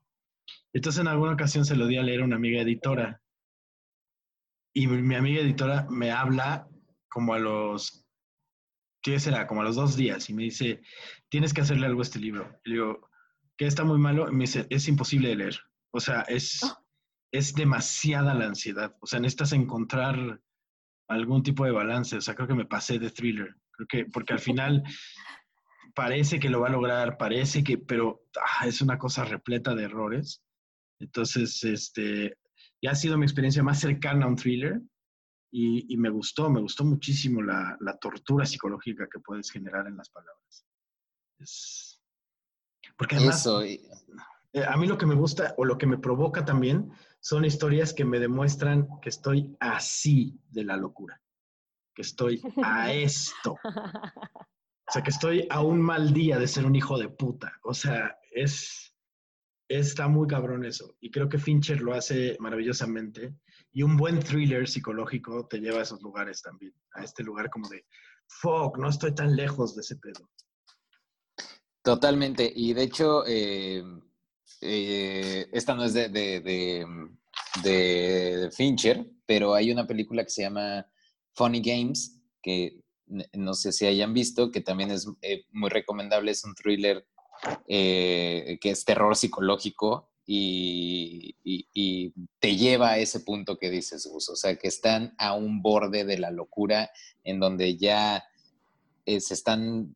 [0.72, 3.20] Entonces en alguna ocasión se lo di a leer a una amiga editora
[4.74, 6.68] y mi amiga editora me habla
[7.10, 8.06] como a los,
[9.02, 9.48] ¿qué será?
[9.48, 10.82] Como a los dos días y me dice,
[11.30, 12.60] tienes que hacerle algo a este libro.
[12.64, 13.10] Y le digo,
[13.58, 15.60] que está muy malo, y me dice, es imposible de leer.
[15.92, 16.82] O sea, es, ah
[17.32, 18.96] es demasiada la ansiedad.
[19.00, 20.42] O sea, necesitas encontrar
[21.08, 22.18] algún tipo de balance.
[22.18, 23.56] O sea, creo que me pasé de thriller.
[23.72, 24.84] Creo que, porque al final
[25.96, 29.86] parece que lo va a lograr, parece que, pero ah, es una cosa repleta de
[29.86, 30.44] errores.
[31.00, 32.38] Entonces, este,
[32.82, 34.82] ya ha sido mi experiencia más cercana a un thriller
[35.54, 40.66] y, me gustó, me gustó muchísimo la, tortura psicológica que puedes generar en las palabras.
[42.98, 43.48] porque además,
[44.54, 47.94] eh, a mí lo que me gusta o lo que me provoca también son historias
[47.94, 51.22] que me demuestran que estoy así de la locura,
[51.94, 53.58] que estoy a esto.
[54.88, 57.58] O sea, que estoy a un mal día de ser un hijo de puta.
[57.64, 58.91] O sea, es,
[59.80, 60.96] está muy cabrón eso.
[61.00, 63.36] Y creo que Fincher lo hace maravillosamente.
[63.72, 67.70] Y un buen thriller psicológico te lleva a esos lugares también, a este lugar como
[67.70, 67.86] de,
[68.28, 70.30] fuck, no estoy tan lejos de ese pedo.
[71.84, 72.52] Totalmente.
[72.54, 73.84] Y de hecho, eh,
[74.62, 76.10] eh, esta no es de,
[77.64, 80.86] de, Fincher, pero hay una película que se llama
[81.34, 82.82] Funny Games, que
[83.34, 87.06] no sé si hayan visto, que también es eh, muy recomendable, es un thriller
[87.68, 91.36] eh, que es terror psicológico y,
[92.40, 96.06] te lleva a ese punto que dices, Gus, o sea, que están a un borde
[96.06, 96.90] de la locura
[97.24, 98.24] en donde ya
[99.06, 99.96] se están,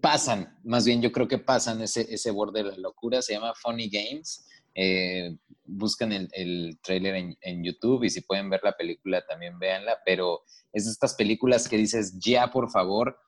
[0.00, 3.54] pasan, más bien yo creo que pasan ese, ese borde de la locura, se llama
[3.54, 4.46] Funny Games
[4.78, 9.98] eh, buscan el, el trailer en, YouTube y si pueden ver la película también véanla,
[10.04, 13.18] pero es estas películas que dices, ya por favor,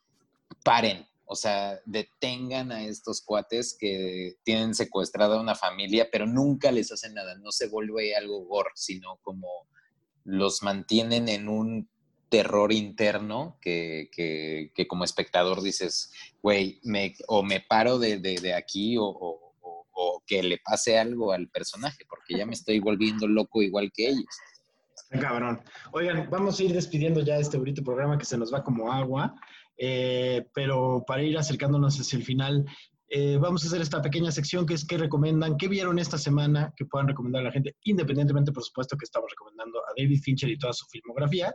[0.63, 6.73] paren, o sea, detengan a estos cuates que tienen secuestrada a una familia, pero nunca
[6.73, 9.49] les hacen nada, no se vuelve algo gore, sino como
[10.25, 11.89] los mantienen en un
[12.29, 16.13] terror interno que, que, como espectador dices,
[16.43, 19.49] güey, me, o me paro de, de, aquí o
[20.01, 24.09] o que le pase algo al personaje, porque ya me estoy volviendo loco igual que
[24.09, 24.39] ellos.
[25.11, 25.61] Cabrón.
[25.93, 29.35] Oigan, vamos a ir despidiendo ya este bonito programa que se nos va como agua,
[29.79, 32.65] eh, pero para ir acercándonos hacia el final,
[33.11, 36.75] eh, vamos a hacer esta pequeña sección que es qué recomiendan, qué vieron esta semana
[36.77, 40.51] que puedan recomendar a la gente, independientemente, por supuesto, que estamos recomendando a David Fincher
[40.51, 41.53] y toda su filmografía.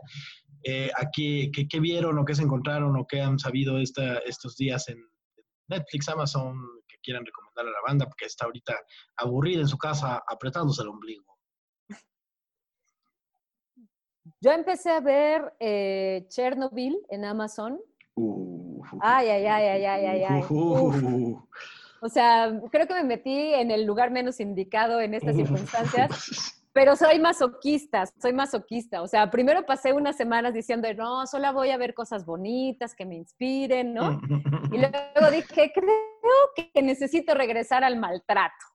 [0.64, 4.88] Eh, aquí, ¿qué, vieron o qué se encontraron o qué han sabido esta, estos días
[4.88, 4.98] en
[5.68, 6.56] Netflix, Amazon,
[7.04, 8.74] quieran recomendar a la banda porque está ahorita
[9.18, 11.38] aburrida en su casa apretándose el ombligo.
[14.40, 17.80] Yo empecé a ver eh, Chernobyl en Amazon.
[19.00, 21.36] Ay, ay, ay, ay, ay, ay,
[22.00, 26.60] O sea, creo que me metí en el lugar menos indicado en estas circunstancias.
[26.74, 29.00] pero soy masoquista, soy masoquista.
[29.02, 33.06] O sea, primero pasé unas semanas diciendo, no, solo voy a ver cosas bonitas que
[33.06, 34.20] me inspiren, ¿no?
[34.72, 38.66] Y luego dije, creo que necesito regresar al maltrato.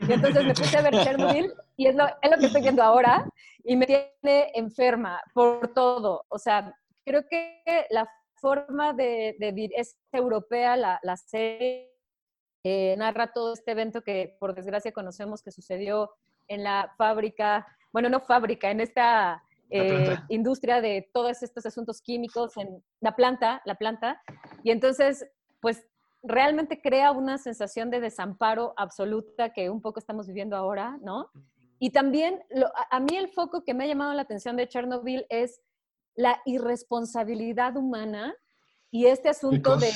[0.00, 2.82] Y entonces me puse a ver Chernobyl y es lo, es lo que estoy viendo
[2.82, 3.28] ahora
[3.64, 6.24] y me tiene enferma por todo.
[6.28, 6.72] O sea,
[7.04, 8.08] creo que la
[8.40, 11.90] forma de, vivir es europea, la, la serie
[12.64, 16.10] eh, narra todo este evento que por desgracia conocemos que sucedió
[16.48, 22.56] en la fábrica, bueno, no fábrica, en esta eh, industria de todos estos asuntos químicos,
[22.56, 24.20] en la planta, la planta.
[24.64, 25.26] Y entonces,
[25.60, 25.86] pues
[26.22, 31.30] realmente crea una sensación de desamparo absoluta que un poco estamos viviendo ahora, ¿no?
[31.78, 32.42] Y también,
[32.90, 35.60] a, mí el foco que me ha llamado la atención de Chernobyl es
[36.18, 38.34] la irresponsabilidad humana
[38.90, 39.88] y este asunto de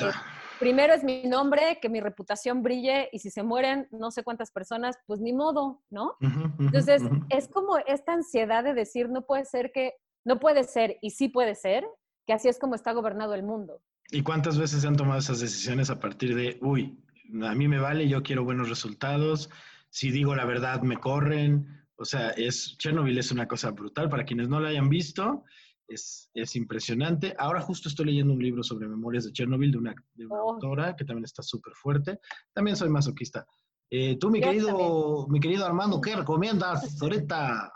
[0.60, 4.52] primero es mi nombre, que mi reputación brille y si se mueren no sé cuántas
[4.52, 6.16] personas, pues ni modo, ¿no?
[6.60, 9.94] Entonces, es como esta ansiedad de decir, no puede ser que,
[10.24, 11.84] no puede ser y sí puede ser,
[12.24, 13.82] que así es como está gobernado el mundo.
[14.12, 17.02] ¿Y cuántas veces se han tomado esas decisiones a partir de, uy,
[17.42, 19.50] a mí me vale, yo quiero buenos resultados,
[19.90, 21.66] si digo la verdad me corren?
[21.96, 24.08] O sea, es, Chernobyl es una cosa brutal.
[24.08, 25.44] Para quienes no la hayan visto,
[25.88, 27.34] es, es, impresionante.
[27.38, 30.54] Ahora justo estoy leyendo un libro sobre memorias de Chernobyl de una, de una oh.
[30.54, 32.18] autora que también está súper fuerte.
[32.52, 33.46] También soy masoquista.
[33.90, 37.70] Eh, tú, mi querido, mi querido Armando, ¿qué recomiendas ahorita?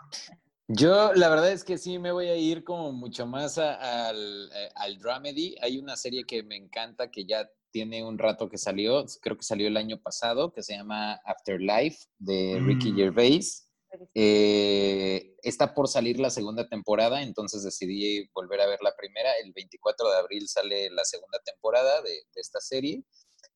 [0.67, 4.69] Yo, la verdad es que sí me voy a ir como mucho más al, eh,
[4.75, 5.55] al dramedy.
[5.61, 9.43] Hay una serie que me encanta que ya tiene un rato que salió, creo que
[9.43, 12.95] salió el año pasado, que se llama Afterlife de Ricky mm.
[12.95, 13.66] Gervais.
[14.13, 19.31] Eh, está por salir la segunda temporada, entonces decidí volver a ver la primera.
[19.43, 23.03] El 24 de abril sale la segunda temporada de, esta serie,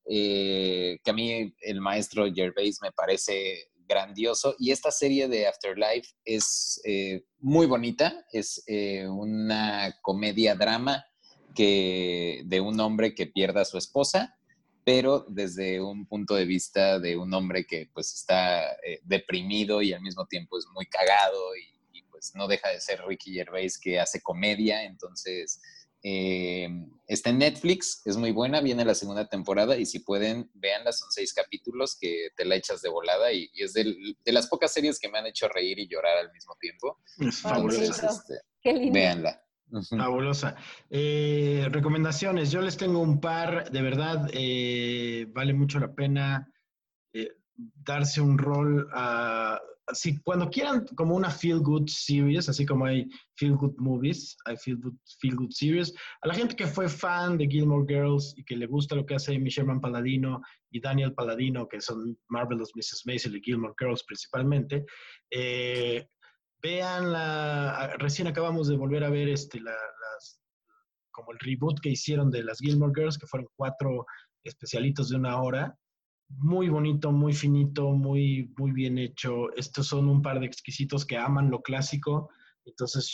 [0.09, 4.55] eh, que a mí el maestro Gervais me parece grandioso.
[4.57, 8.63] Y esta serie de Afterlife es eh, muy bonita, es
[9.09, 11.05] una comedia-drama
[11.53, 14.37] que, de un hombre que pierda a su esposa
[14.91, 19.93] pero desde un punto de vista de un hombre que pues está eh, deprimido y
[19.93, 21.71] al mismo tiempo es muy cagado y,
[22.09, 25.61] pues no deja de ser Ricky Gervais que hace comedia, entonces
[26.03, 26.69] eh,
[27.07, 31.09] está en Netflix, es muy buena, viene la segunda temporada y si pueden, véanla, son
[31.09, 35.09] seis capítulos que te la echas de volada y, es de las pocas series que
[35.09, 36.99] me han hecho reír y llorar al mismo tiempo.
[37.17, 38.09] Es fabulosa.
[38.09, 39.41] Este, véanla.
[39.89, 40.55] Fabulosa.
[40.89, 46.51] Eh, recomendaciones, yo les tengo un par, de verdad, eh, vale mucho la pena
[47.13, 49.59] eh, darse un rol a...
[49.93, 54.55] Si, cuando quieran como una feel good series, así como hay feel good movies, hay
[54.55, 58.45] feel good, feel good series, a la gente que fue fan de Gilmore Girls y
[58.45, 62.71] que le gusta lo que hace Amy Sherman Paladino y Daniel Paladino, que son Marvelous
[62.73, 63.01] Mrs.
[63.05, 64.85] Maisel y Gilmore Girls principalmente,
[65.29, 66.07] eh,
[66.61, 70.41] Vean la, recién acabamos de volver a ver este, las,
[71.11, 74.05] como el reboot que hicieron de las Gilmore Girls, que fueron cuatro
[74.43, 75.75] especialitos de una hora.
[76.29, 79.51] Muy bonito, muy finito, muy, muy bien hecho.
[79.55, 82.29] Estos son un par de exquisitos que aman lo clásico.
[82.65, 83.13] Entonces,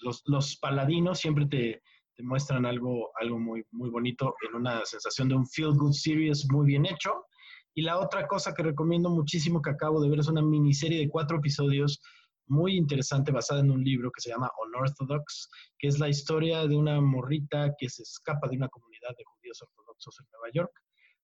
[0.00, 1.82] los, los paladinos siempre te,
[2.16, 6.46] te muestran algo, algo muy, muy bonito en una sensación de un feel good series
[6.50, 7.26] muy bien hecho.
[7.74, 11.10] Y la otra cosa que recomiendo muchísimo que acabo de ver es una miniserie de
[11.10, 12.00] cuatro episodios
[12.48, 16.76] muy interesante basada en un libro que se llama Unorthodox, que es la historia de
[16.76, 20.72] una morrita que se escapa de una comunidad de judíos ortodoxos en Nueva York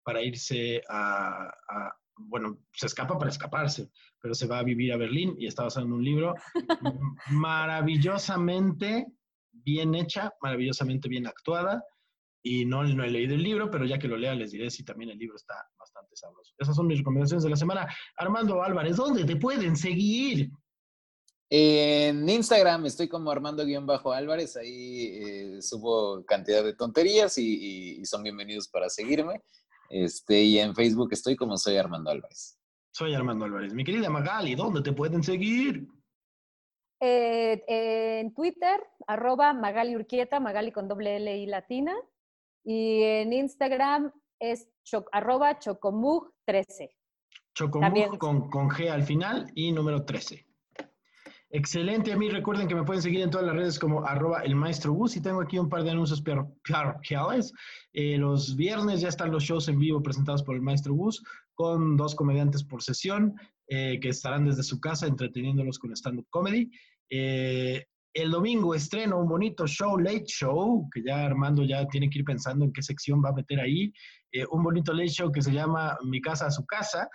[0.03, 1.51] para irse a,
[2.15, 3.91] bueno, se escapa para escaparse,
[4.21, 6.33] pero se va a vivir a Berlín y está basado en un libro
[7.31, 9.07] maravillosamente
[9.51, 11.83] bien hecha, maravillosamente bien actuada.
[12.41, 14.85] Y no, no he leído el libro, pero ya que lo lea les diré si
[14.85, 16.53] también el libro está bastante sabroso.
[16.57, 17.93] Esas son mis recomendaciones de la semana.
[18.15, 20.49] Armando Álvarez, ¿dónde te pueden seguir?
[21.49, 28.89] En Instagram estoy como Armando-Álvarez, ahí eh, subo cantidad de tonterías y, son bienvenidos para
[28.89, 29.41] seguirme.
[29.89, 32.59] Este, y en Facebook estoy como soy Armando Álvarez.
[32.91, 33.73] Soy Armando Álvarez.
[33.73, 35.87] Mi querida Magali, ¿dónde te pueden seguir?
[36.99, 41.95] Eh, en Twitter, arroba Magali Urquieta, Magali con doble L y latina.
[42.65, 44.67] Y en Instagram es
[45.13, 46.89] arroba chocomug13.
[47.55, 50.46] Chocomug con, con G al final y número 13.
[51.49, 54.53] Excelente, a mí recuerden que me pueden seguir en todas las redes como arroba el
[54.53, 57.53] maestro Gus y tengo aquí un par de anuncios parroquiales.
[57.93, 61.23] Eh, los viernes ya están los shows en vivo presentados por el maestro Gus
[61.53, 63.33] con dos comediantes por sesión
[63.69, 66.69] eh, que estarán desde su casa entreteniéndolos con stand-up comedy.
[67.09, 72.19] Eh, el domingo estreno un bonito show, Late Show, que ya Armando ya tiene que
[72.19, 73.93] ir pensando en qué sección va a meter ahí.
[74.51, 77.07] un bonito Late Show que se llama Mi casa a su casa,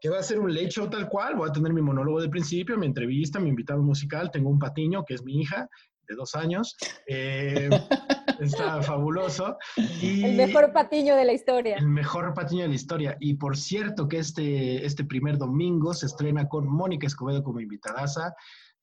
[0.00, 1.34] que va a ser un late show tal cual.
[1.36, 4.30] Voy a tener mi monólogo de principio, mi entrevista, mi invitado musical.
[4.30, 5.68] Tengo un patiño, que es mi hija,
[6.08, 6.76] de dos años.
[7.06, 7.68] Eh,
[8.40, 9.56] está fabuloso.
[10.02, 11.76] el mejor patiño de la historia.
[11.76, 13.16] El mejor patiño de la historia.
[13.20, 18.34] Y por cierto que este, este primer domingo se estrena con Mónica Escobedo como invitadaza.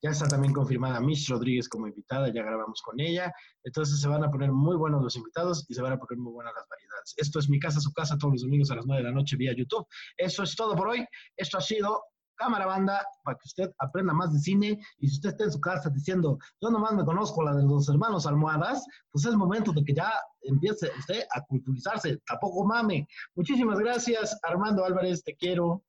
[0.01, 3.33] Ya está también confirmada Mish Rodríguez como invitada, ya grabamos con ella.
[3.63, 6.33] Entonces se van a poner muy buenos los invitados y se van a poner muy
[6.33, 7.13] buenas las variedades.
[7.17, 9.35] Esto es Mi Casa, Su Casa, todos los domingos a las 9 de la noche
[9.37, 9.87] vía YouTube.
[10.15, 11.05] Eso es todo por hoy.
[11.35, 12.01] Esto ha sido
[12.37, 14.79] Cámara Banda para que usted aprenda más de cine.
[14.99, 17.89] Y si usted está en su casa diciendo, yo nomás me conozco la de los
[17.89, 22.17] hermanos almohadas, pues es momento de que ya empiece usted a culturizarse.
[22.25, 23.07] Tampoco mame.
[23.35, 25.83] Muchísimas gracias, Armando Álvarez, te quiero.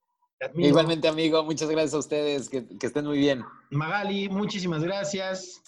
[0.54, 3.44] Igualmente, amigo, muchas gracias a ustedes, que, estén muy bien.
[3.70, 5.62] Magali, muchísimas gracias.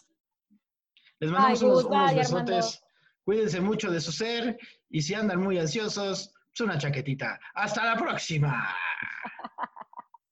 [1.18, 2.82] Les mandamos unos, besotes.
[3.24, 4.58] Cuídense mucho de su ser
[4.88, 7.38] y si andan muy ansiosos, pues una chaquetita.
[7.54, 8.74] Hasta la próxima.